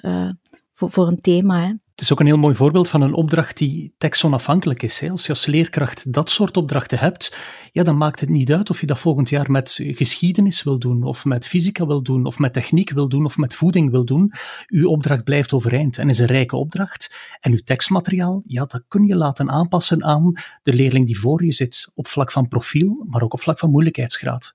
voor, 0.74 0.92
voor 0.92 1.08
een 1.08 1.22
thema. 1.22 1.62
Hè? 1.62 1.74
Het 2.02 2.10
is 2.10 2.16
ook 2.16 2.22
een 2.26 2.32
heel 2.32 2.42
mooi 2.42 2.56
voorbeeld 2.56 2.90
van 2.90 3.02
een 3.02 3.14
opdracht 3.14 3.58
die 3.58 3.94
tekstonafhankelijk 3.98 4.84
is. 4.84 5.10
Als 5.10 5.24
je 5.24 5.30
als 5.30 5.46
leerkracht 5.46 6.14
dat 6.14 6.30
soort 6.30 6.58
opdrachten 6.58 7.00
hebt, 7.00 7.36
ja, 7.72 7.84
dan 7.84 7.98
maakt 7.98 8.20
het 8.20 8.30
niet 8.30 8.52
uit 8.54 8.70
of 8.70 8.80
je 8.80 8.86
dat 8.86 9.00
volgend 9.00 9.30
jaar 9.30 9.52
met 9.52 9.80
geschiedenis 9.84 10.64
wil 10.64 10.80
doen, 10.80 11.04
of 11.04 11.26
met 11.26 11.48
fysica 11.48 11.86
wil 11.86 12.04
doen, 12.04 12.26
of 12.26 12.40
met 12.40 12.54
techniek 12.54 12.92
wil 12.92 13.10
doen, 13.10 13.26
of 13.26 13.38
met 13.38 13.54
voeding 13.54 13.92
wil 13.92 14.06
doen. 14.06 14.34
Uw 14.68 14.90
opdracht 14.90 15.24
blijft 15.24 15.54
overeind 15.54 15.98
en 15.98 16.10
is 16.10 16.20
een 16.20 16.26
rijke 16.26 16.56
opdracht. 16.56 17.16
En 17.40 17.52
uw 17.52 17.62
tekstmateriaal, 17.64 18.42
ja, 18.46 18.66
dat 18.66 18.84
kun 18.88 19.06
je 19.06 19.16
laten 19.16 19.50
aanpassen 19.50 20.04
aan 20.04 20.34
de 20.64 20.74
leerling 20.74 21.06
die 21.06 21.20
voor 21.20 21.44
je 21.46 21.52
zit, 21.52 21.92
op 21.96 22.08
vlak 22.08 22.32
van 22.32 22.48
profiel, 22.48 23.06
maar 23.10 23.22
ook 23.22 23.34
op 23.34 23.42
vlak 23.42 23.60
van 23.60 23.72
moeilijkheidsgraad. 23.72 24.52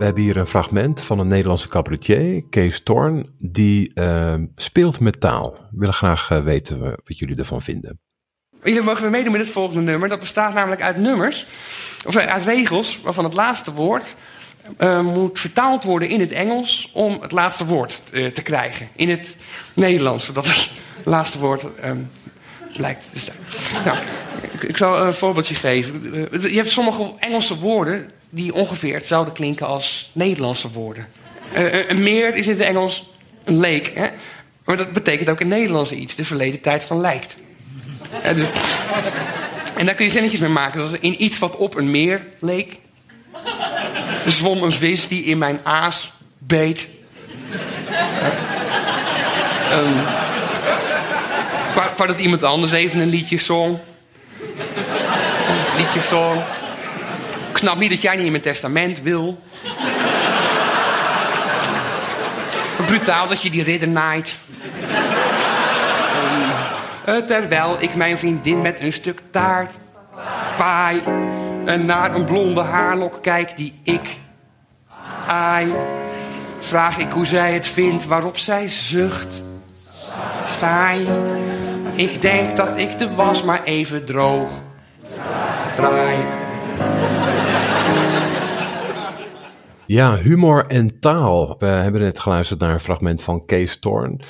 We 0.00 0.06
hebben 0.06 0.24
hier 0.24 0.36
een 0.36 0.46
fragment 0.46 1.02
van 1.02 1.18
een 1.18 1.26
Nederlandse 1.26 1.68
cabaretier, 1.68 2.44
Kees 2.50 2.82
Torn, 2.82 3.34
die 3.38 3.90
uh, 3.94 4.34
speelt 4.56 5.00
met 5.00 5.20
taal. 5.20 5.52
We 5.52 5.78
willen 5.78 5.94
graag 5.94 6.30
uh, 6.30 6.44
weten 6.44 6.80
wat 6.80 7.18
jullie 7.18 7.36
ervan 7.36 7.62
vinden. 7.62 8.00
Jullie 8.62 8.82
mogen 8.82 9.10
meedoen 9.10 9.32
met 9.32 9.40
het 9.40 9.50
volgende 9.50 9.82
nummer. 9.82 10.08
Dat 10.08 10.20
bestaat 10.20 10.54
namelijk 10.54 10.82
uit 10.82 10.96
nummers, 10.96 11.46
of 12.06 12.16
uit 12.16 12.44
regels, 12.44 13.00
waarvan 13.00 13.24
het 13.24 13.34
laatste 13.34 13.72
woord 13.72 14.16
uh, 14.78 15.00
moet 15.00 15.40
vertaald 15.40 15.84
worden 15.84 16.08
in 16.08 16.20
het 16.20 16.32
Engels 16.32 16.90
om 16.92 17.18
het 17.20 17.32
laatste 17.32 17.66
woord 17.66 18.02
te 18.34 18.42
krijgen. 18.42 18.88
In 18.96 19.08
het 19.08 19.36
Nederlands, 19.74 20.24
zodat 20.24 20.46
het 20.46 20.70
laatste 21.04 21.38
woord 21.38 21.66
um, 21.84 22.10
blijkt 22.76 23.12
te 23.12 23.18
zijn. 23.18 23.38
Nou, 23.84 23.98
ik 24.60 24.76
zal 24.76 25.06
een 25.06 25.14
voorbeeldje 25.14 25.54
geven. 25.54 26.02
Je 26.50 26.56
hebt 26.56 26.70
sommige 26.70 27.12
Engelse 27.18 27.58
woorden 27.58 28.10
die 28.30 28.54
ongeveer 28.54 28.94
hetzelfde 28.94 29.32
klinken 29.32 29.66
als 29.66 30.10
Nederlandse 30.12 30.70
woorden. 30.70 31.06
Uh, 31.56 31.88
een 31.88 32.02
meer 32.02 32.34
is 32.34 32.46
in 32.46 32.58
het 32.58 32.66
Engels 32.66 33.10
een 33.44 33.56
lake. 33.56 33.90
Hè? 33.94 34.06
Maar 34.64 34.76
dat 34.76 34.92
betekent 34.92 35.28
ook 35.28 35.40
in 35.40 35.48
Nederlands 35.48 35.92
iets. 35.92 36.14
De 36.14 36.24
verleden 36.24 36.60
tijd 36.60 36.84
van 36.84 37.00
lijkt. 37.00 37.34
Uh, 38.24 38.34
dus, 38.34 38.48
en 39.76 39.86
daar 39.86 39.94
kun 39.94 40.04
je 40.04 40.10
zinnetjes 40.10 40.40
mee 40.40 40.50
maken. 40.50 40.90
Dus 40.90 41.00
in 41.00 41.22
iets 41.22 41.38
wat 41.38 41.56
op 41.56 41.76
een 41.76 41.90
meer 41.90 42.26
leek. 42.38 42.78
Zwom 44.26 44.62
een 44.62 44.72
vis 44.72 45.08
die 45.08 45.24
in 45.24 45.38
mijn 45.38 45.60
aas 45.62 46.12
beet. 46.38 46.88
waar, 51.74 51.92
waar 51.96 52.06
dat 52.06 52.18
iemand 52.18 52.42
anders 52.42 52.72
even 52.72 53.00
een 53.00 53.08
liedje 53.08 53.38
zong. 53.38 53.78
Een 55.48 55.76
liedje 55.76 56.02
zong. 56.02 56.42
Snap 57.60 57.78
niet 57.78 57.90
dat 57.90 58.02
jij 58.02 58.16
niet 58.16 58.24
in 58.24 58.30
mijn 58.30 58.42
testament 58.42 59.02
wil. 59.02 59.42
Brutaal 62.86 63.28
dat 63.28 63.42
je 63.42 63.50
die 63.50 63.62
ridder 63.62 63.88
naait. 63.88 64.36
Um, 67.08 67.26
terwijl 67.26 67.76
ik 67.78 67.94
mijn 67.94 68.18
vriendin 68.18 68.60
met 68.60 68.80
een 68.80 68.92
stuk 68.92 69.20
taart 69.30 69.78
paai. 70.56 71.02
En 71.64 71.84
naar 71.84 72.14
een 72.14 72.24
blonde 72.24 72.62
haarlok 72.62 73.22
kijk 73.22 73.56
die 73.56 73.80
ik 73.82 74.16
aai. 75.26 75.74
Vraag 76.60 76.98
ik 76.98 77.10
hoe 77.10 77.26
zij 77.26 77.52
het 77.52 77.68
vindt, 77.68 78.06
waarop 78.06 78.38
zij 78.38 78.68
zucht. 78.68 79.42
Saai. 80.46 81.08
Ik 81.92 82.22
denk 82.22 82.56
dat 82.56 82.78
ik 82.78 82.98
de 82.98 83.14
was 83.14 83.42
maar 83.42 83.62
even 83.64 84.04
droog 84.04 84.50
draai. 85.76 86.48
Ja, 89.90 90.16
humor 90.16 90.66
en 90.66 91.00
taal. 91.00 91.56
We 91.58 91.66
hebben 91.66 92.00
net 92.00 92.18
geluisterd 92.18 92.60
naar 92.60 92.72
een 92.72 92.80
fragment 92.80 93.22
van 93.22 93.44
Kees 93.46 93.78
Thorn. 93.78 94.20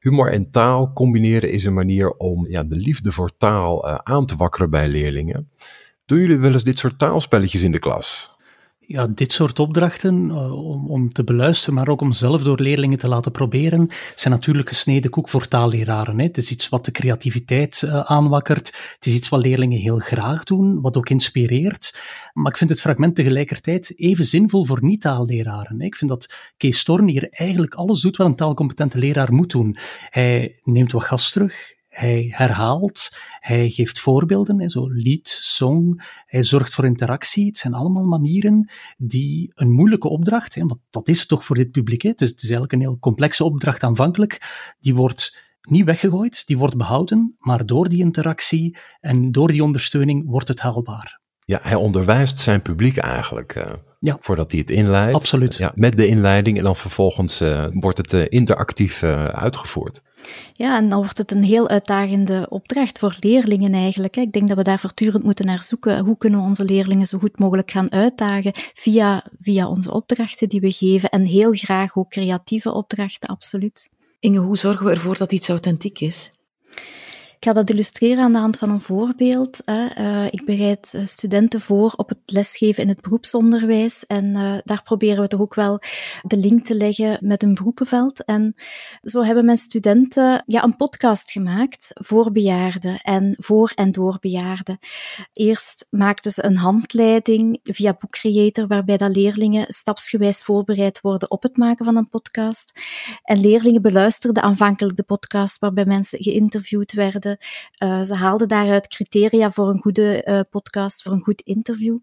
Humor 0.00 0.32
en 0.32 0.50
taal 0.50 0.92
combineren 0.92 1.50
is 1.50 1.64
een 1.64 1.74
manier 1.74 2.10
om 2.10 2.46
ja, 2.48 2.64
de 2.64 2.76
liefde 2.76 3.12
voor 3.12 3.36
taal 3.36 3.88
uh, 3.88 3.98
aan 4.02 4.26
te 4.26 4.36
wakkeren 4.36 4.70
bij 4.70 4.88
leerlingen. 4.88 5.50
Doen 6.04 6.18
jullie 6.18 6.38
wel 6.38 6.52
eens 6.52 6.64
dit 6.64 6.78
soort 6.78 6.98
taalspelletjes 6.98 7.62
in 7.62 7.72
de 7.72 7.78
klas? 7.78 8.36
Ja, 8.88 9.06
dit 9.06 9.32
soort 9.32 9.58
opdrachten, 9.58 10.24
uh, 10.24 10.68
om, 10.68 10.90
om 10.90 11.08
te 11.08 11.24
beluisteren, 11.24 11.74
maar 11.74 11.88
ook 11.88 12.00
om 12.00 12.12
zelf 12.12 12.42
door 12.42 12.60
leerlingen 12.60 12.98
te 12.98 13.08
laten 13.08 13.32
proberen, 13.32 13.88
zijn 14.14 14.34
natuurlijk 14.34 14.68
gesneden 14.68 15.10
koek 15.10 15.28
voor 15.28 15.48
taalleraren. 15.48 16.18
Hè. 16.18 16.24
Het 16.24 16.36
is 16.36 16.50
iets 16.50 16.68
wat 16.68 16.84
de 16.84 16.90
creativiteit 16.90 17.82
uh, 17.84 18.00
aanwakkert. 18.00 18.66
Het 18.94 19.06
is 19.06 19.14
iets 19.14 19.28
wat 19.28 19.42
leerlingen 19.42 19.78
heel 19.78 19.98
graag 19.98 20.44
doen, 20.44 20.80
wat 20.80 20.96
ook 20.96 21.08
inspireert. 21.08 21.98
Maar 22.32 22.52
ik 22.52 22.58
vind 22.58 22.70
het 22.70 22.80
fragment 22.80 23.14
tegelijkertijd 23.14 23.92
even 23.96 24.24
zinvol 24.24 24.64
voor 24.64 24.84
niet-taalleraren. 24.84 25.80
Ik 25.80 25.96
vind 25.96 26.10
dat 26.10 26.52
Kees 26.56 26.78
Storn 26.78 27.08
hier 27.08 27.28
eigenlijk 27.30 27.74
alles 27.74 28.00
doet 28.00 28.16
wat 28.16 28.26
een 28.26 28.36
taalcompetente 28.36 28.98
leraar 28.98 29.32
moet 29.32 29.50
doen. 29.50 29.76
Hij 30.10 30.60
neemt 30.64 30.92
wat 30.92 31.04
gas 31.04 31.30
terug, 31.30 31.76
hij 31.98 32.32
herhaalt, 32.36 33.16
hij 33.40 33.70
geeft 33.70 33.98
voorbeelden, 34.00 34.70
zo 34.70 34.88
lied, 34.88 35.28
song, 35.28 36.00
hij 36.26 36.42
zorgt 36.42 36.74
voor 36.74 36.84
interactie. 36.84 37.46
Het 37.46 37.56
zijn 37.56 37.74
allemaal 37.74 38.04
manieren 38.04 38.70
die 38.96 39.52
een 39.54 39.70
moeilijke 39.70 40.08
opdracht, 40.08 40.56
want 40.56 40.78
dat 40.90 41.08
is 41.08 41.26
toch 41.26 41.44
voor 41.44 41.56
dit 41.56 41.70
publiek, 41.70 42.02
het 42.02 42.20
is, 42.20 42.28
het 42.28 42.38
is 42.38 42.42
eigenlijk 42.42 42.72
een 42.72 42.80
heel 42.80 42.98
complexe 42.98 43.44
opdracht 43.44 43.82
aanvankelijk, 43.82 44.40
die 44.80 44.94
wordt 44.94 45.46
niet 45.60 45.84
weggegooid, 45.84 46.46
die 46.46 46.58
wordt 46.58 46.76
behouden, 46.76 47.34
maar 47.38 47.66
door 47.66 47.88
die 47.88 48.00
interactie 48.00 48.76
en 49.00 49.32
door 49.32 49.48
die 49.48 49.62
ondersteuning 49.62 50.24
wordt 50.26 50.48
het 50.48 50.60
haalbaar. 50.60 51.20
Ja, 51.44 51.58
hij 51.62 51.74
onderwijst 51.74 52.38
zijn 52.38 52.62
publiek 52.62 52.96
eigenlijk. 52.96 53.54
Uh, 53.56 53.64
ja. 53.98 54.16
Voordat 54.20 54.50
hij 54.50 54.60
het 54.60 54.70
inleidt. 54.70 55.14
Absoluut. 55.14 55.56
Ja, 55.56 55.72
met 55.74 55.96
de 55.96 56.06
inleiding 56.06 56.58
en 56.58 56.64
dan 56.64 56.76
vervolgens 56.76 57.40
uh, 57.40 57.66
wordt 57.70 57.98
het 57.98 58.12
uh, 58.12 58.24
interactief 58.28 59.02
uitgevoerd. 59.02 60.02
Ja, 60.52 60.76
en 60.76 60.88
dan 60.88 60.98
wordt 60.98 61.18
het 61.18 61.30
een 61.30 61.42
heel 61.42 61.68
uitdagende 61.68 62.46
opdracht 62.48 62.98
voor 62.98 63.16
leerlingen 63.20 63.74
eigenlijk. 63.74 64.16
Ik 64.16 64.32
denk 64.32 64.48
dat 64.48 64.56
we 64.56 64.62
daar 64.62 64.78
voortdurend 64.78 65.24
moeten 65.24 65.46
naar 65.46 65.62
zoeken. 65.62 66.04
Hoe 66.04 66.18
kunnen 66.18 66.40
we 66.40 66.46
onze 66.46 66.64
leerlingen 66.64 67.06
zo 67.06 67.18
goed 67.18 67.38
mogelijk 67.38 67.70
gaan 67.70 67.92
uitdagen 67.92 68.52
via, 68.74 69.24
via 69.40 69.68
onze 69.68 69.92
opdrachten 69.92 70.48
die 70.48 70.60
we 70.60 70.72
geven. 70.72 71.08
En 71.08 71.24
heel 71.24 71.52
graag 71.52 71.96
ook 71.96 72.10
creatieve 72.10 72.72
opdrachten, 72.72 73.28
absoluut. 73.28 73.96
Inge, 74.20 74.38
hoe 74.38 74.56
zorgen 74.56 74.86
we 74.86 74.92
ervoor 74.92 75.16
dat 75.16 75.32
iets 75.32 75.48
authentiek 75.48 76.00
is? 76.00 76.32
Ik 77.38 77.44
ga 77.44 77.52
dat 77.52 77.70
illustreren 77.70 78.24
aan 78.24 78.32
de 78.32 78.38
hand 78.38 78.56
van 78.56 78.70
een 78.70 78.80
voorbeeld. 78.80 79.60
Uh, 79.66 80.26
ik 80.30 80.44
bereid 80.44 80.92
eh, 80.94 81.06
studenten 81.06 81.60
voor 81.60 81.92
op 81.96 82.08
het 82.08 82.18
lesgeven 82.26 82.82
in 82.82 82.88
het 82.88 83.00
beroepsonderwijs 83.00 84.06
en 84.06 84.24
uh, 84.24 84.58
daar 84.64 84.82
proberen 84.82 85.22
we 85.22 85.28
toch 85.28 85.40
ook 85.40 85.54
wel 85.54 85.80
de 86.22 86.36
link 86.36 86.66
te 86.66 86.74
leggen 86.74 87.18
met 87.20 87.42
een 87.42 87.54
beroepenveld. 87.54 88.24
En 88.24 88.54
zo 89.02 89.22
hebben 89.22 89.44
mijn 89.44 89.56
studenten 89.56 90.42
ja, 90.46 90.64
een 90.64 90.76
podcast 90.76 91.30
gemaakt 91.30 91.90
voor 91.94 92.32
bejaarden 92.32 93.00
en 93.00 93.34
voor 93.38 93.72
en 93.74 93.90
door 93.90 94.16
bejaarden. 94.20 94.78
Eerst 95.32 95.86
maakten 95.90 96.30
ze 96.30 96.44
een 96.44 96.56
handleiding 96.56 97.60
via 97.62 97.96
Bookcreator 97.98 98.66
waarbij 98.66 98.96
dat 98.96 99.16
leerlingen 99.16 99.72
stapsgewijs 99.72 100.42
voorbereid 100.42 101.00
worden 101.00 101.30
op 101.30 101.42
het 101.42 101.56
maken 101.56 101.84
van 101.84 101.96
een 101.96 102.08
podcast. 102.08 102.80
En 103.22 103.40
leerlingen 103.40 103.82
beluisterden 103.82 104.42
aanvankelijk 104.42 104.96
de 104.96 105.02
podcast 105.02 105.58
waarbij 105.58 105.84
mensen 105.84 106.22
geïnterviewd 106.22 106.92
werden 106.92 107.26
uh, 107.82 108.02
ze 108.02 108.14
haalden 108.14 108.48
daaruit 108.48 108.88
criteria 108.88 109.50
voor 109.50 109.68
een 109.68 109.80
goede 109.80 110.24
uh, 110.24 110.40
podcast, 110.50 111.02
voor 111.02 111.12
een 111.12 111.22
goed 111.22 111.42
interview. 111.42 111.98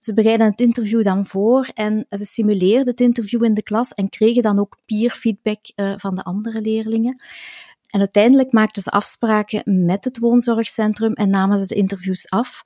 Ze 0.00 0.14
bereiden 0.14 0.46
het 0.46 0.60
interview 0.60 1.04
dan 1.04 1.26
voor 1.26 1.70
en 1.74 2.06
ze 2.10 2.24
simuleerden 2.24 2.88
het 2.88 3.00
interview 3.00 3.44
in 3.44 3.54
de 3.54 3.62
klas 3.62 3.92
en 3.92 4.08
kregen 4.08 4.42
dan 4.42 4.58
ook 4.58 4.78
peer 4.86 5.10
feedback 5.10 5.58
uh, 5.76 5.92
van 5.96 6.14
de 6.14 6.22
andere 6.22 6.60
leerlingen. 6.60 7.22
En 7.94 8.00
uiteindelijk 8.00 8.52
maakten 8.52 8.82
ze 8.82 8.90
afspraken 8.90 9.84
met 9.84 10.04
het 10.04 10.18
woonzorgcentrum 10.18 11.12
en 11.12 11.30
namen 11.30 11.58
ze 11.58 11.66
de 11.66 11.74
interviews 11.74 12.28
af. 12.28 12.64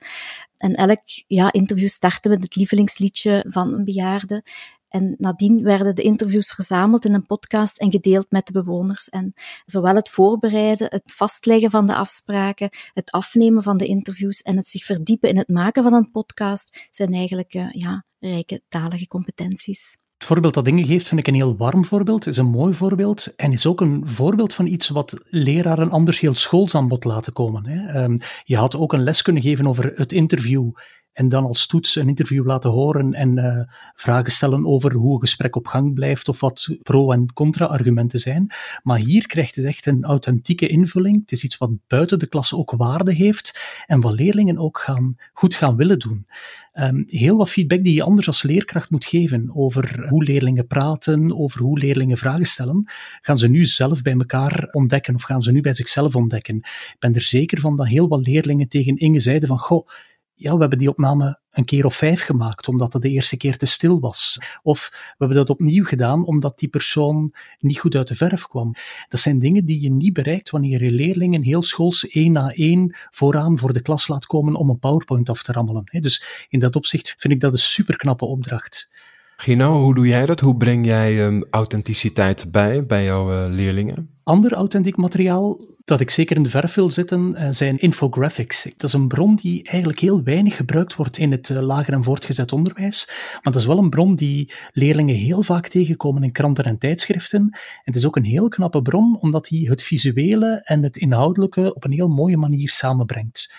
En 0.56 0.74
elk 0.74 1.00
ja, 1.26 1.52
interview 1.52 1.88
startte 1.88 2.28
met 2.28 2.42
het 2.42 2.56
lievelingsliedje 2.56 3.44
van 3.48 3.74
een 3.74 3.84
bejaarde. 3.84 4.42
En 4.88 5.14
nadien 5.18 5.62
werden 5.62 5.94
de 5.94 6.02
interviews 6.02 6.50
verzameld 6.50 7.04
in 7.04 7.14
een 7.14 7.26
podcast 7.26 7.78
en 7.78 7.90
gedeeld 7.90 8.26
met 8.28 8.46
de 8.46 8.52
bewoners. 8.52 9.08
En 9.08 9.32
zowel 9.64 9.94
het 9.94 10.08
voorbereiden, 10.08 10.86
het 10.90 11.12
vastleggen 11.14 11.70
van 11.70 11.86
de 11.86 11.94
afspraken, 11.94 12.68
het 12.92 13.10
afnemen 13.10 13.62
van 13.62 13.76
de 13.76 13.86
interviews 13.86 14.42
en 14.42 14.56
het 14.56 14.68
zich 14.68 14.84
verdiepen 14.84 15.28
in 15.28 15.36
het 15.36 15.48
maken 15.48 15.82
van 15.82 15.92
een 15.92 16.10
podcast 16.10 16.86
zijn 16.90 17.12
eigenlijk 17.12 17.54
uh, 17.54 17.70
ja, 17.70 18.04
rijke 18.18 18.62
talige 18.68 19.06
competenties. 19.06 19.98
Het 20.18 20.26
voorbeeld 20.26 20.54
dat 20.54 20.66
Inge 20.66 20.86
geeft 20.86 21.08
vind 21.08 21.20
ik 21.20 21.26
een 21.26 21.34
heel 21.34 21.56
warm 21.56 21.84
voorbeeld, 21.84 22.26
is 22.26 22.36
een 22.36 22.50
mooi 22.50 22.74
voorbeeld 22.74 23.34
en 23.36 23.52
is 23.52 23.66
ook 23.66 23.80
een 23.80 24.06
voorbeeld 24.06 24.54
van 24.54 24.66
iets 24.66 24.88
wat 24.88 25.20
leraren 25.24 25.90
anders 25.90 26.20
heel 26.20 26.34
schools 26.34 26.74
aan 26.74 26.88
bod 26.88 27.04
laten 27.04 27.32
komen. 27.32 27.96
Um, 27.96 28.18
je 28.44 28.56
had 28.56 28.76
ook 28.76 28.92
een 28.92 29.02
les 29.02 29.22
kunnen 29.22 29.42
geven 29.42 29.66
over 29.66 29.92
het 29.94 30.12
interview 30.12 30.70
en 31.18 31.28
dan 31.28 31.44
als 31.44 31.66
toets 31.66 31.96
een 31.96 32.08
interview 32.08 32.46
laten 32.46 32.70
horen 32.70 33.14
en 33.14 33.36
uh, 33.36 33.60
vragen 33.94 34.32
stellen 34.32 34.66
over 34.66 34.92
hoe 34.92 35.14
een 35.14 35.20
gesprek 35.20 35.56
op 35.56 35.66
gang 35.66 35.94
blijft 35.94 36.28
of 36.28 36.40
wat 36.40 36.76
pro- 36.82 37.12
en 37.12 37.32
contra-argumenten 37.32 38.18
zijn. 38.18 38.50
Maar 38.82 38.98
hier 38.98 39.26
krijgt 39.26 39.56
het 39.56 39.64
echt 39.64 39.86
een 39.86 40.04
authentieke 40.04 40.68
invulling. 40.68 41.20
Het 41.20 41.32
is 41.32 41.44
iets 41.44 41.58
wat 41.58 41.70
buiten 41.86 42.18
de 42.18 42.26
klas 42.26 42.54
ook 42.54 42.70
waarde 42.70 43.12
heeft 43.12 43.82
en 43.86 44.00
wat 44.00 44.12
leerlingen 44.12 44.58
ook 44.58 44.78
gaan, 44.78 45.16
goed 45.32 45.54
gaan 45.54 45.76
willen 45.76 45.98
doen. 45.98 46.26
Um, 46.74 47.04
heel 47.06 47.36
wat 47.36 47.50
feedback 47.50 47.84
die 47.84 47.94
je 47.94 48.02
anders 48.02 48.26
als 48.26 48.42
leerkracht 48.42 48.90
moet 48.90 49.04
geven 49.04 49.50
over 49.54 50.08
hoe 50.08 50.24
leerlingen 50.24 50.66
praten, 50.66 51.38
over 51.38 51.60
hoe 51.60 51.78
leerlingen 51.78 52.16
vragen 52.16 52.46
stellen, 52.46 52.90
gaan 53.20 53.38
ze 53.38 53.48
nu 53.48 53.64
zelf 53.64 54.02
bij 54.02 54.12
elkaar 54.12 54.68
ontdekken 54.72 55.14
of 55.14 55.22
gaan 55.22 55.42
ze 55.42 55.52
nu 55.52 55.60
bij 55.60 55.74
zichzelf 55.74 56.16
ontdekken. 56.16 56.56
Ik 56.56 56.96
ben 56.98 57.14
er 57.14 57.22
zeker 57.22 57.60
van 57.60 57.76
dat 57.76 57.86
heel 57.86 58.08
wat 58.08 58.26
leerlingen 58.26 58.68
tegen 58.68 58.96
Inge 58.96 59.20
zeiden 59.20 59.48
van, 59.48 59.58
goh, 59.58 59.88
ja, 60.38 60.54
we 60.54 60.60
hebben 60.60 60.78
die 60.78 60.88
opname 60.88 61.38
een 61.50 61.64
keer 61.64 61.84
of 61.84 61.94
vijf 61.94 62.22
gemaakt, 62.22 62.68
omdat 62.68 62.92
het 62.92 63.02
de 63.02 63.08
eerste 63.08 63.36
keer 63.36 63.56
te 63.56 63.66
stil 63.66 64.00
was. 64.00 64.38
Of 64.62 64.88
we 64.90 65.14
hebben 65.18 65.36
dat 65.36 65.50
opnieuw 65.50 65.84
gedaan, 65.84 66.24
omdat 66.24 66.58
die 66.58 66.68
persoon 66.68 67.34
niet 67.58 67.78
goed 67.78 67.94
uit 67.94 68.08
de 68.08 68.14
verf 68.14 68.46
kwam. 68.46 68.74
Dat 69.08 69.20
zijn 69.20 69.38
dingen 69.38 69.64
die 69.64 69.80
je 69.80 69.90
niet 69.90 70.12
bereikt 70.12 70.50
wanneer 70.50 70.84
je 70.84 70.90
leerlingen 70.90 71.42
heel 71.42 71.62
schools 71.62 72.08
één 72.08 72.32
na 72.32 72.52
één 72.52 72.96
vooraan 73.10 73.58
voor 73.58 73.72
de 73.72 73.82
klas 73.82 74.08
laat 74.08 74.26
komen 74.26 74.54
om 74.54 74.70
een 74.70 74.78
PowerPoint 74.78 75.28
af 75.28 75.42
te 75.42 75.52
rammelen. 75.52 75.84
Dus 76.00 76.46
in 76.48 76.58
dat 76.58 76.76
opzicht 76.76 77.14
vind 77.18 77.34
ik 77.34 77.40
dat 77.40 77.52
een 77.52 77.58
superknappe 77.58 78.24
opdracht. 78.24 78.90
Gino, 79.36 79.82
hoe 79.82 79.94
doe 79.94 80.06
jij 80.06 80.26
dat? 80.26 80.40
Hoe 80.40 80.56
breng 80.56 80.86
jij 80.86 81.24
um, 81.26 81.44
authenticiteit 81.50 82.50
bij, 82.50 82.86
bij 82.86 83.04
jouw 83.04 83.44
uh, 83.44 83.54
leerlingen? 83.54 84.10
Ander 84.22 84.52
authentiek 84.52 84.96
materiaal 84.96 85.60
dat 85.88 86.00
ik 86.00 86.10
zeker 86.10 86.36
in 86.36 86.42
de 86.42 86.48
verf 86.48 86.74
wil 86.74 86.90
zetten, 86.90 87.34
uh, 87.38 87.48
zijn 87.50 87.78
infographics. 87.78 88.62
Dat 88.62 88.82
is 88.82 88.92
een 88.92 89.08
bron 89.08 89.36
die 89.36 89.64
eigenlijk 89.64 90.00
heel 90.00 90.22
weinig 90.22 90.56
gebruikt 90.56 90.94
wordt 90.94 91.18
in 91.18 91.30
het 91.30 91.48
uh, 91.48 91.60
lager 91.60 91.92
en 91.92 92.04
voortgezet 92.04 92.52
onderwijs. 92.52 93.06
Maar 93.32 93.52
dat 93.52 93.54
is 93.54 93.66
wel 93.66 93.78
een 93.78 93.90
bron 93.90 94.14
die 94.14 94.52
leerlingen 94.72 95.14
heel 95.14 95.42
vaak 95.42 95.68
tegenkomen 95.68 96.22
in 96.22 96.32
kranten 96.32 96.64
en 96.64 96.78
tijdschriften. 96.78 97.40
En 97.40 97.82
het 97.84 97.94
is 97.94 98.06
ook 98.06 98.16
een 98.16 98.24
heel 98.24 98.48
knappe 98.48 98.82
bron, 98.82 99.18
omdat 99.20 99.48
hij 99.48 99.58
het 99.58 99.82
visuele 99.82 100.60
en 100.64 100.82
het 100.82 100.96
inhoudelijke 100.96 101.74
op 101.74 101.84
een 101.84 101.92
heel 101.92 102.08
mooie 102.08 102.36
manier 102.36 102.70
samenbrengt 102.70 103.52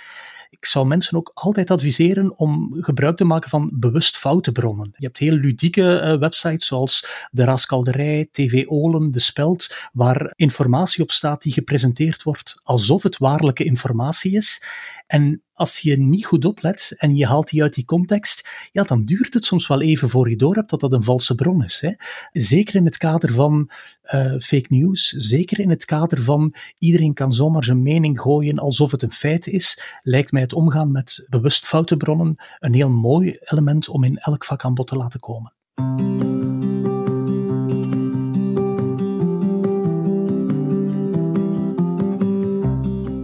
ik 0.49 0.65
zou 0.65 0.87
mensen 0.87 1.17
ook 1.17 1.31
altijd 1.33 1.71
adviseren 1.71 2.37
om 2.37 2.75
gebruik 2.79 3.17
te 3.17 3.25
maken 3.25 3.49
van 3.49 3.71
bewust 3.73 4.17
foute 4.17 4.51
bronnen. 4.51 4.93
Je 4.95 5.05
hebt 5.05 5.17
heel 5.17 5.33
ludieke 5.33 6.01
uh, 6.03 6.19
websites 6.19 6.67
zoals 6.67 7.27
de 7.31 7.43
Raaskalderij, 7.43 8.27
TV 8.31 8.65
Olen, 8.67 9.11
De 9.11 9.19
Speld, 9.19 9.89
waar 9.93 10.33
informatie 10.35 11.03
op 11.03 11.11
staat 11.11 11.41
die 11.41 11.53
gepresenteerd 11.53 12.23
wordt 12.23 12.59
alsof 12.63 13.03
het 13.03 13.17
waarlijke 13.17 13.63
informatie 13.63 14.35
is. 14.35 14.63
En 15.07 15.43
als 15.59 15.79
je 15.79 15.97
niet 15.97 16.25
goed 16.25 16.45
oplet 16.45 16.93
en 16.97 17.15
je 17.15 17.25
haalt 17.25 17.49
die 17.49 17.61
uit 17.61 17.73
die 17.73 17.85
context, 17.85 18.49
ja, 18.71 18.83
dan 18.83 19.03
duurt 19.03 19.33
het 19.33 19.45
soms 19.45 19.67
wel 19.67 19.81
even 19.81 20.09
voor 20.09 20.29
je 20.29 20.35
door 20.35 20.55
hebt 20.55 20.69
dat 20.69 20.79
dat 20.79 20.93
een 20.93 21.03
valse 21.03 21.35
bron 21.35 21.63
is. 21.63 21.79
Hè. 21.81 21.91
Zeker 22.31 22.75
in 22.75 22.85
het 22.85 22.97
kader 22.97 23.33
van 23.33 23.69
uh, 24.13 24.33
fake 24.39 24.65
news, 24.67 25.07
zeker 25.07 25.59
in 25.59 25.69
het 25.69 25.85
kader 25.85 26.23
van 26.23 26.53
iedereen 26.77 27.13
kan 27.13 27.33
zomaar 27.33 27.63
zijn 27.63 27.83
mening 27.83 28.21
gooien 28.21 28.59
alsof 28.59 28.91
het 28.91 29.01
een 29.01 29.11
feit 29.11 29.47
is, 29.47 29.99
lijkt 30.03 30.31
mij 30.31 30.41
het 30.41 30.53
omgaan 30.53 30.91
met 30.91 31.25
bewust 31.29 31.65
foute 31.65 31.97
bronnen 31.97 32.43
een 32.59 32.73
heel 32.73 32.89
mooi 32.89 33.37
element 33.39 33.89
om 33.89 34.03
in 34.03 34.17
elk 34.17 34.45
vak 34.45 34.63
aan 34.63 34.73
bod 34.73 34.87
te 34.87 34.95
laten 34.95 35.19
komen. 35.19 35.53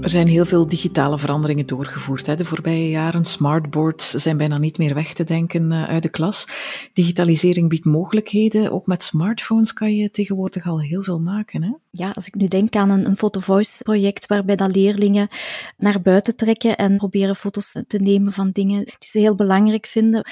Er 0.05 0.11
zijn 0.11 0.27
heel 0.27 0.45
veel 0.45 0.67
digitale 0.67 1.17
veranderingen 1.17 1.65
doorgevoerd. 1.65 2.25
Hè. 2.25 2.35
De 2.35 2.45
voorbije 2.45 2.89
jaren, 2.89 3.25
smartboards 3.25 4.09
zijn 4.09 4.37
bijna 4.37 4.57
niet 4.57 4.77
meer 4.77 4.93
weg 4.93 5.13
te 5.13 5.23
denken 5.23 5.71
uh, 5.71 5.83
uit 5.83 6.03
de 6.03 6.09
klas. 6.09 6.47
Digitalisering 6.93 7.69
biedt 7.69 7.85
mogelijkheden. 7.85 8.71
Ook 8.71 8.85
met 8.85 9.01
smartphones 9.01 9.73
kan 9.73 9.95
je 9.95 10.11
tegenwoordig 10.11 10.67
al 10.67 10.81
heel 10.81 11.03
veel 11.03 11.19
maken. 11.19 11.63
Hè? 11.63 11.71
Ja, 11.91 12.11
als 12.11 12.27
ik 12.27 12.35
nu 12.35 12.47
denk 12.47 12.75
aan 12.75 12.89
een, 12.89 13.05
een 13.05 13.17
photo-voice 13.17 13.83
project 13.83 14.25
waarbij 14.25 14.55
dat 14.55 14.75
leerlingen 14.75 15.27
naar 15.77 16.01
buiten 16.01 16.35
trekken 16.35 16.77
en 16.77 16.97
proberen 16.97 17.35
foto's 17.35 17.75
te 17.87 17.97
nemen 17.97 18.31
van 18.31 18.51
dingen 18.51 18.83
die 18.83 18.95
ze 18.99 19.19
heel 19.19 19.35
belangrijk 19.35 19.85
vinden, 19.85 20.27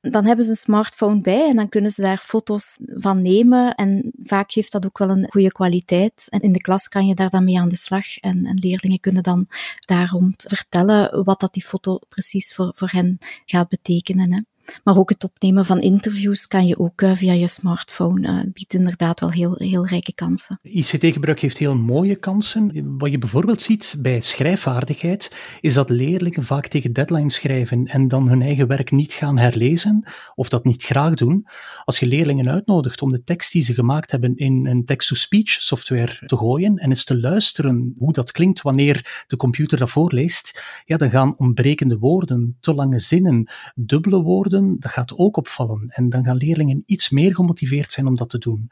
dan 0.00 0.24
hebben 0.24 0.44
ze 0.44 0.50
een 0.50 0.56
smartphone 0.56 1.20
bij 1.20 1.48
en 1.48 1.56
dan 1.56 1.68
kunnen 1.68 1.90
ze 1.90 2.00
daar 2.00 2.18
foto's 2.18 2.78
van 2.84 3.22
nemen. 3.22 3.74
En 3.74 4.12
vaak 4.22 4.52
heeft 4.52 4.72
dat 4.72 4.86
ook 4.86 4.98
wel 4.98 5.10
een 5.10 5.28
goede 5.30 5.52
kwaliteit. 5.52 6.26
En 6.28 6.40
in 6.40 6.52
de 6.52 6.60
klas 6.60 6.88
kan 6.88 7.06
je 7.06 7.14
daar 7.14 7.30
dan 7.30 7.44
mee 7.44 7.60
aan 7.60 7.68
de 7.68 7.76
slag 7.76 8.18
en, 8.18 8.44
en 8.44 8.58
leerlingen 8.58 9.00
kunnen 9.00 9.15
dan 9.22 9.48
daar 9.84 10.08
rond 10.08 10.44
vertellen 10.48 11.24
wat 11.24 11.40
dat 11.40 11.52
die 11.52 11.64
foto 11.64 11.98
precies 12.08 12.54
voor, 12.54 12.72
voor 12.74 12.88
hen 12.90 13.18
gaat 13.44 13.68
betekenen. 13.68 14.32
Hè. 14.32 14.40
Maar 14.84 14.96
ook 14.96 15.08
het 15.08 15.24
opnemen 15.24 15.66
van 15.66 15.80
interviews 15.80 16.46
kan 16.46 16.66
je 16.66 16.78
ook 16.78 17.00
uh, 17.00 17.16
via 17.16 17.32
je 17.32 17.46
smartphone. 17.46 18.28
Uh, 18.28 18.52
biedt 18.52 18.74
inderdaad 18.74 19.20
wel 19.20 19.30
heel, 19.30 19.54
heel 19.56 19.86
rijke 19.86 20.14
kansen. 20.14 20.58
ICT-gebruik 20.62 21.40
heeft 21.40 21.58
heel 21.58 21.76
mooie 21.76 22.16
kansen. 22.16 22.96
Wat 22.98 23.10
je 23.10 23.18
bijvoorbeeld 23.18 23.60
ziet 23.60 23.96
bij 23.98 24.20
schrijfvaardigheid, 24.20 25.36
is 25.60 25.74
dat 25.74 25.90
leerlingen 25.90 26.44
vaak 26.44 26.66
tegen 26.66 26.92
deadlines 26.92 27.34
schrijven 27.34 27.86
en 27.86 28.08
dan 28.08 28.28
hun 28.28 28.42
eigen 28.42 28.66
werk 28.66 28.90
niet 28.90 29.12
gaan 29.12 29.38
herlezen, 29.38 30.08
of 30.34 30.48
dat 30.48 30.64
niet 30.64 30.82
graag 30.82 31.14
doen. 31.14 31.46
Als 31.84 31.98
je 31.98 32.06
leerlingen 32.06 32.48
uitnodigt 32.48 33.02
om 33.02 33.10
de 33.10 33.24
tekst 33.24 33.52
die 33.52 33.62
ze 33.62 33.74
gemaakt 33.74 34.10
hebben 34.10 34.36
in 34.36 34.66
een 34.66 34.84
text-to-speech 34.84 35.50
software 35.50 36.26
te 36.26 36.36
gooien 36.36 36.76
en 36.76 36.88
eens 36.88 37.04
te 37.04 37.20
luisteren 37.20 37.94
hoe 37.98 38.12
dat 38.12 38.32
klinkt 38.32 38.62
wanneer 38.62 39.24
de 39.26 39.36
computer 39.36 39.78
dat 39.78 39.90
voorleest, 39.90 40.62
ja, 40.84 40.96
dan 40.96 41.10
gaan 41.10 41.38
ontbrekende 41.38 41.98
woorden, 41.98 42.56
te 42.60 42.74
lange 42.74 42.98
zinnen, 42.98 43.48
dubbele 43.74 44.22
woorden, 44.22 44.55
dat 44.62 44.90
gaat 44.90 45.16
ook 45.16 45.36
opvallen. 45.36 45.88
En 45.88 46.08
dan 46.08 46.24
gaan 46.24 46.36
leerlingen 46.36 46.82
iets 46.86 47.10
meer 47.10 47.34
gemotiveerd 47.34 47.92
zijn 47.92 48.06
om 48.06 48.16
dat 48.16 48.28
te 48.28 48.38
doen. 48.38 48.70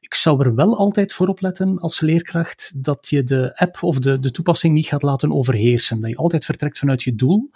Ik 0.00 0.14
zou 0.14 0.44
er 0.44 0.54
wel 0.54 0.76
altijd 0.76 1.12
voor 1.12 1.28
opletten 1.28 1.78
als 1.78 2.00
leerkracht 2.00 2.72
dat 2.84 3.08
je 3.08 3.22
de 3.22 3.56
app 3.56 3.82
of 3.82 3.98
de, 3.98 4.18
de 4.18 4.30
toepassing 4.30 4.74
niet 4.74 4.86
gaat 4.86 5.02
laten 5.02 5.32
overheersen. 5.32 6.00
Dat 6.00 6.10
je 6.10 6.16
altijd 6.16 6.44
vertrekt 6.44 6.78
vanuit 6.78 7.02
je 7.02 7.14
doel 7.14 7.50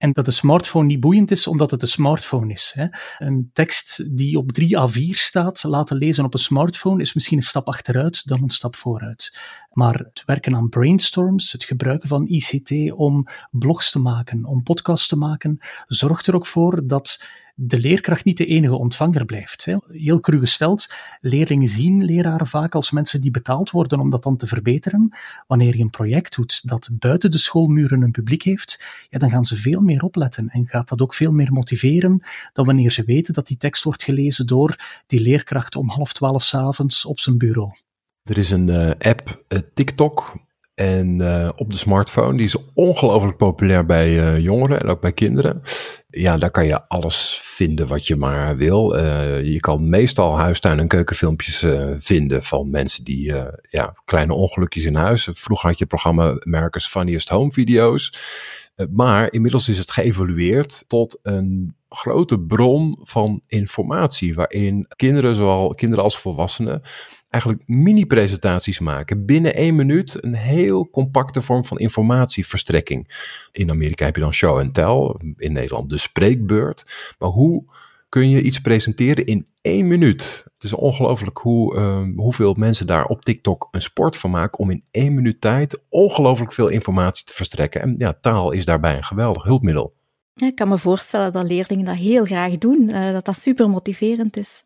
en 0.00 0.12
dat 0.12 0.24
de 0.24 0.30
smartphone 0.30 0.86
niet 0.86 1.00
boeiend 1.00 1.30
is 1.30 1.46
omdat 1.46 1.70
het 1.70 1.82
een 1.82 1.88
smartphone 1.88 2.52
is. 2.52 2.72
Hè. 2.74 2.86
Een 3.18 3.50
tekst 3.52 4.16
die 4.16 4.38
op 4.38 4.52
3 4.52 4.78
A4 4.78 5.10
staat, 5.10 5.62
laten 5.62 5.96
lezen 5.96 6.24
op 6.24 6.34
een 6.34 6.40
smartphone, 6.40 7.00
is 7.00 7.14
misschien 7.14 7.36
een 7.36 7.44
stap 7.44 7.66
achteruit 7.66 8.26
dan 8.26 8.42
een 8.42 8.48
stap 8.48 8.76
vooruit. 8.76 9.38
Maar 9.70 9.94
het 9.94 10.22
werken 10.26 10.54
aan 10.54 10.68
brainstorms, 10.68 11.52
het 11.52 11.64
gebruiken 11.64 12.08
van 12.08 12.26
ICT 12.26 12.92
om 12.92 13.26
blogs 13.50 13.90
te 13.90 13.98
maken, 13.98 14.44
om 14.44 14.62
podcasts 14.62 15.08
te 15.08 15.16
maken, 15.16 15.58
zorgt 15.86 16.26
er 16.26 16.34
ook 16.34 16.46
voor 16.46 16.86
dat 16.86 17.18
de 17.62 17.78
leerkracht 17.78 18.24
niet 18.24 18.36
de 18.36 18.46
enige 18.46 18.76
ontvanger 18.76 19.24
blijft. 19.24 19.66
Heel 19.88 20.20
cru 20.20 20.38
gesteld, 20.38 20.94
leerlingen 21.20 21.68
zien 21.68 22.04
leraren 22.04 22.46
vaak 22.46 22.74
als 22.74 22.90
mensen 22.90 23.20
die 23.20 23.30
betaald 23.30 23.70
worden 23.70 24.00
om 24.00 24.10
dat 24.10 24.22
dan 24.22 24.36
te 24.36 24.46
verbeteren. 24.46 25.16
Wanneer 25.46 25.76
je 25.76 25.82
een 25.82 25.90
project 25.90 26.36
doet 26.36 26.68
dat 26.68 26.90
buiten 26.92 27.30
de 27.30 27.38
schoolmuren 27.38 28.02
een 28.02 28.10
publiek 28.10 28.42
heeft, 28.42 28.84
ja, 29.08 29.18
dan 29.18 29.30
gaan 29.30 29.44
ze 29.44 29.56
veel 29.56 29.80
meer 29.80 29.89
opletten 29.98 30.48
en 30.48 30.66
gaat 30.66 30.88
dat 30.88 31.02
ook 31.02 31.14
veel 31.14 31.32
meer 31.32 31.52
motiveren 31.52 32.22
dan 32.52 32.64
wanneer 32.64 32.90
ze 32.90 33.04
weten 33.04 33.34
dat 33.34 33.46
die 33.46 33.56
tekst 33.56 33.82
wordt 33.82 34.02
gelezen 34.02 34.46
door 34.46 34.76
die 35.06 35.20
leerkracht 35.20 35.76
om 35.76 35.88
half 35.88 36.12
twaalf 36.12 36.42
s'avonds 36.42 37.04
op 37.04 37.20
zijn 37.20 37.38
bureau. 37.38 37.72
Er 38.22 38.38
is 38.38 38.50
een 38.50 38.68
uh, 38.68 38.90
app, 38.98 39.44
uh, 39.48 39.58
TikTok, 39.74 40.34
en 40.80 41.20
uh, 41.20 41.48
op 41.56 41.70
de 41.70 41.76
smartphone. 41.76 42.36
Die 42.36 42.46
is 42.46 42.56
ongelooflijk 42.74 43.36
populair 43.36 43.86
bij 43.86 44.08
uh, 44.08 44.38
jongeren 44.38 44.80
en 44.80 44.88
ook 44.88 45.00
bij 45.00 45.12
kinderen. 45.12 45.62
Ja, 46.08 46.36
daar 46.36 46.50
kan 46.50 46.66
je 46.66 46.88
alles 46.88 47.40
vinden 47.42 47.86
wat 47.86 48.06
je 48.06 48.16
maar 48.16 48.56
wil. 48.56 48.96
Uh, 48.96 49.44
je 49.44 49.60
kan 49.60 49.88
meestal 49.88 50.38
huistuin- 50.38 50.78
en 50.78 50.88
keukenfilmpjes 50.88 51.66
vinden 51.98 52.42
van 52.42 52.70
mensen 52.70 53.04
die 53.04 53.34
ja, 53.70 53.94
kleine 54.04 54.32
ongelukjes 54.32 54.84
in 54.84 54.94
huis. 54.94 55.28
Vroeger 55.32 55.68
had 55.68 55.78
je 55.78 55.86
programma 55.86 56.40
America's 56.40 56.88
Funniest 56.88 57.28
Home 57.28 57.52
Video's. 57.52 58.14
maar 58.90 59.32
inmiddels 59.32 59.68
is 59.68 59.78
het 59.78 59.90
geëvolueerd 59.90 60.84
tot 60.88 61.18
een 61.22 61.74
grote 61.90 62.40
bron 62.40 62.98
van 63.02 63.42
informatie. 63.46 64.34
Waarin 64.34 64.86
kinderen, 64.96 65.34
zowel 65.34 65.74
kinderen 65.74 66.04
als 66.04 66.18
volwassenen 66.18 66.82
eigenlijk 67.28 67.62
mini-presentaties 67.66 68.78
maken. 68.78 69.26
Binnen 69.26 69.54
één 69.54 69.74
minuut 69.74 70.24
een 70.24 70.34
heel 70.34 70.90
compacte 70.90 71.42
vorm 71.42 71.64
van 71.64 71.78
informatieverstrekking. 71.78 73.28
In 73.52 73.70
Amerika 73.70 74.04
heb 74.04 74.14
je 74.14 74.22
dan 74.22 74.34
show 74.34 74.58
and 74.58 74.74
tell, 74.74 75.14
in 75.36 75.52
Nederland 75.52 75.90
de 75.90 75.98
spreekbeurt. 75.98 77.14
Maar 77.18 77.28
hoe 77.28 77.64
kun 78.08 78.30
je 78.30 78.42
iets 78.42 78.60
presenteren 78.60 79.26
in 79.26 79.46
één 79.62 79.86
minuut. 79.86 80.42
Het 80.54 80.64
is 80.64 80.72
ongelooflijk 80.72 81.38
hoe, 81.38 81.76
uh, 81.76 82.16
hoeveel 82.16 82.54
mensen 82.54 82.86
daar 82.86 83.04
op 83.04 83.24
TikTok 83.24 83.68
een 83.70 83.82
sport 83.82 84.16
van 84.16 84.30
maken 84.30 84.58
om 84.58 84.70
in 84.70 84.84
één 84.90 85.14
minuut 85.14 85.40
tijd 85.40 85.82
ongelooflijk 85.88 86.52
veel 86.52 86.68
informatie 86.68 87.24
te 87.24 87.32
verstrekken. 87.32 87.80
En 87.80 87.94
ja, 87.98 88.18
taal 88.20 88.50
is 88.50 88.64
daarbij 88.64 88.96
een 88.96 89.04
geweldig 89.04 89.42
hulpmiddel. 89.42 89.94
Ik 90.46 90.54
kan 90.54 90.68
me 90.68 90.78
voorstellen 90.78 91.32
dat 91.32 91.46
leerlingen 91.46 91.84
dat 91.84 91.94
heel 91.94 92.24
graag 92.24 92.58
doen, 92.58 92.88
uh, 92.90 93.12
dat 93.12 93.24
dat 93.24 93.38
super 93.38 93.70
motiverend 93.70 94.36
is. 94.36 94.62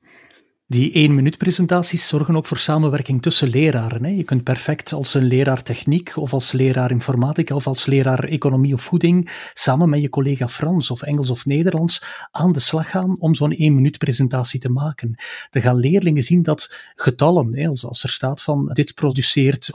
Die 0.75 0.93
één 0.93 1.15
minuut 1.15 1.39
presentaties 1.39 2.09
zorgen 2.09 2.37
ook 2.37 2.47
voor 2.47 2.59
samenwerking 2.59 3.23
tussen 3.23 3.49
leraren. 3.49 4.05
Hè. 4.05 4.11
Je 4.11 4.25
kunt 4.25 4.43
perfect 4.43 4.93
als 4.93 5.15
een 5.15 5.25
leraar 5.25 5.63
techniek 5.63 6.17
of 6.17 6.33
als 6.33 6.53
leraar 6.53 6.91
informatica 6.91 7.55
of 7.55 7.67
als 7.67 7.87
leraar 7.87 8.25
economie 8.25 8.75
of 8.75 8.83
voeding 8.83 9.31
samen 9.53 9.89
met 9.89 10.01
je 10.01 10.09
collega 10.09 10.49
Frans 10.49 10.91
of 10.91 11.03
Engels 11.03 11.31
of 11.31 11.47
Nederlands 11.47 12.03
aan 12.31 12.53
de 12.53 12.61
slag 12.61 12.91
gaan 12.91 13.17
om 13.19 13.35
zo'n 13.35 13.53
één 13.53 13.75
minuut 13.75 13.99
presentatie 13.99 14.61
te 14.61 14.69
maken. 14.69 15.15
Dan 15.51 15.63
gaan 15.63 15.77
leerlingen 15.77 16.23
zien 16.23 16.43
dat 16.43 16.93
getallen, 16.95 17.57
hè, 17.57 17.69
als 17.69 18.03
er 18.03 18.11
staat 18.11 18.43
van 18.43 18.71
dit 18.73 18.95
produceert 18.95 19.71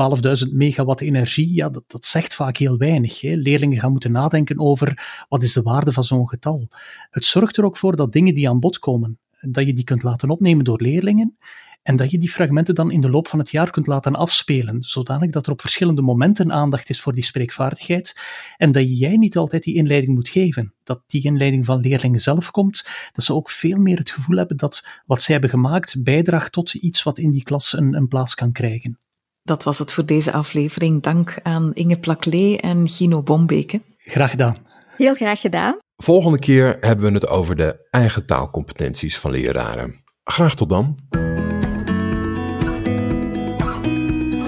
12.000 0.48 0.54
megawatt 0.54 1.02
energie, 1.02 1.54
ja, 1.54 1.70
dat, 1.70 1.84
dat 1.88 2.06
zegt 2.06 2.36
vaak 2.36 2.58
heel 2.58 2.78
weinig. 2.78 3.22
Hè. 3.22 3.34
Leerlingen 3.34 3.80
gaan 3.80 3.92
moeten 3.92 4.12
nadenken 4.12 4.60
over 4.60 5.24
wat 5.30 5.44
is 5.44 5.54
de 5.54 5.62
waarde 5.62 5.92
van 5.92 6.04
zo'n 6.04 6.30
getal. 6.30 6.68
Het 7.10 7.26
zorgt 7.26 7.58
er 7.58 7.66
ook 7.66 7.78
voor 7.78 7.96
dat 7.96 8.12
dingen 8.12 8.34
die 8.34 8.50
aan 8.50 8.60
bod 8.60 8.80
komen, 8.80 9.20
dat 9.41 9.65
je 9.65 9.73
die 9.73 9.84
kunt 9.84 10.04
laten 10.04 10.30
opnemen 10.30 10.65
door 10.65 10.82
leerlingen 10.82 11.38
en 11.84 11.95
dat 11.95 12.12
je 12.12 12.17
die 12.17 12.30
fragmenten 12.30 12.75
dan 12.75 12.91
in 12.91 13.02
de 13.02 13.10
loop 13.10 13.28
van 13.28 13.39
het 13.39 13.49
jaar 13.49 13.69
kunt 13.69 13.88
laten 13.88 14.15
afspelen, 14.15 14.84
zodanig 14.84 15.32
dat 15.32 15.45
er 15.45 15.52
op 15.52 15.62
verschillende 15.62 16.02
momenten 16.02 16.52
aandacht 16.52 16.89
is 16.89 17.02
voor 17.02 17.13
die 17.13 17.23
spreekvaardigheid 17.23 18.21
en 18.58 18.71
dat 18.71 18.99
jij 18.99 19.15
niet 19.15 19.38
altijd 19.38 19.63
die 19.63 19.75
inleiding 19.75 20.13
moet 20.13 20.30
geven. 20.30 20.73
Dat 20.84 21.02
die 21.08 21.23
inleiding 21.23 21.65
van 21.65 21.80
leerlingen 21.80 22.19
zelf 22.19 22.52
komt, 22.52 22.88
dat 23.12 23.25
ze 23.25 23.34
ook 23.34 23.49
veel 23.49 23.78
meer 23.78 23.97
het 23.97 24.12
gevoel 24.12 24.38
hebben 24.38 24.58
dat 24.58 24.88
wat 25.06 25.21
zij 25.21 25.34
hebben 25.34 25.52
gemaakt 25.52 26.04
bijdraagt 26.04 26.52
tot 26.52 26.73
iets 26.73 27.04
wat 27.04 27.19
in 27.19 27.32
die 27.32 27.43
klas 27.43 27.78
een, 27.78 27.93
een 27.93 28.08
plaats 28.08 28.36
kan 28.36 28.52
krijgen. 28.52 28.99
Dat 29.43 29.63
was 29.63 29.80
het 29.80 29.91
voor 29.91 30.06
deze 30.06 30.32
aflevering. 30.32 31.02
Dank 31.02 31.39
aan 31.43 31.73
Inge 31.73 31.99
Plaklee 31.99 32.58
en 32.58 32.88
Gino 32.88 33.21
Bombeke. 33.21 33.82
Graag 33.97 34.30
gedaan. 34.30 34.56
Heel 34.97 35.15
graag 35.15 35.41
gedaan. 35.41 35.78
Volgende 36.04 36.40
keer 36.40 36.78
hebben 36.80 37.06
we 37.06 37.14
het 37.14 37.28
over 37.28 37.56
de 37.56 37.88
eigen 37.90 38.26
taalcompetenties 38.26 39.18
van 39.18 39.32
leraren. 39.32 39.96
Graag 40.24 40.56
tot 40.56 40.70
dan. 40.70 40.98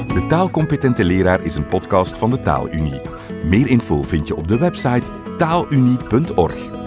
De 0.07 0.25
Taalcompetente 0.27 1.05
Leraar 1.05 1.43
is 1.43 1.55
een 1.55 1.67
podcast 1.67 2.17
van 2.17 2.29
de 2.29 2.41
Taalunie. 2.41 3.01
Meer 3.45 3.67
info 3.67 4.01
vind 4.01 4.27
je 4.27 4.35
op 4.35 4.47
de 4.47 4.57
website 4.57 5.11
taalunie.org. 5.37 6.80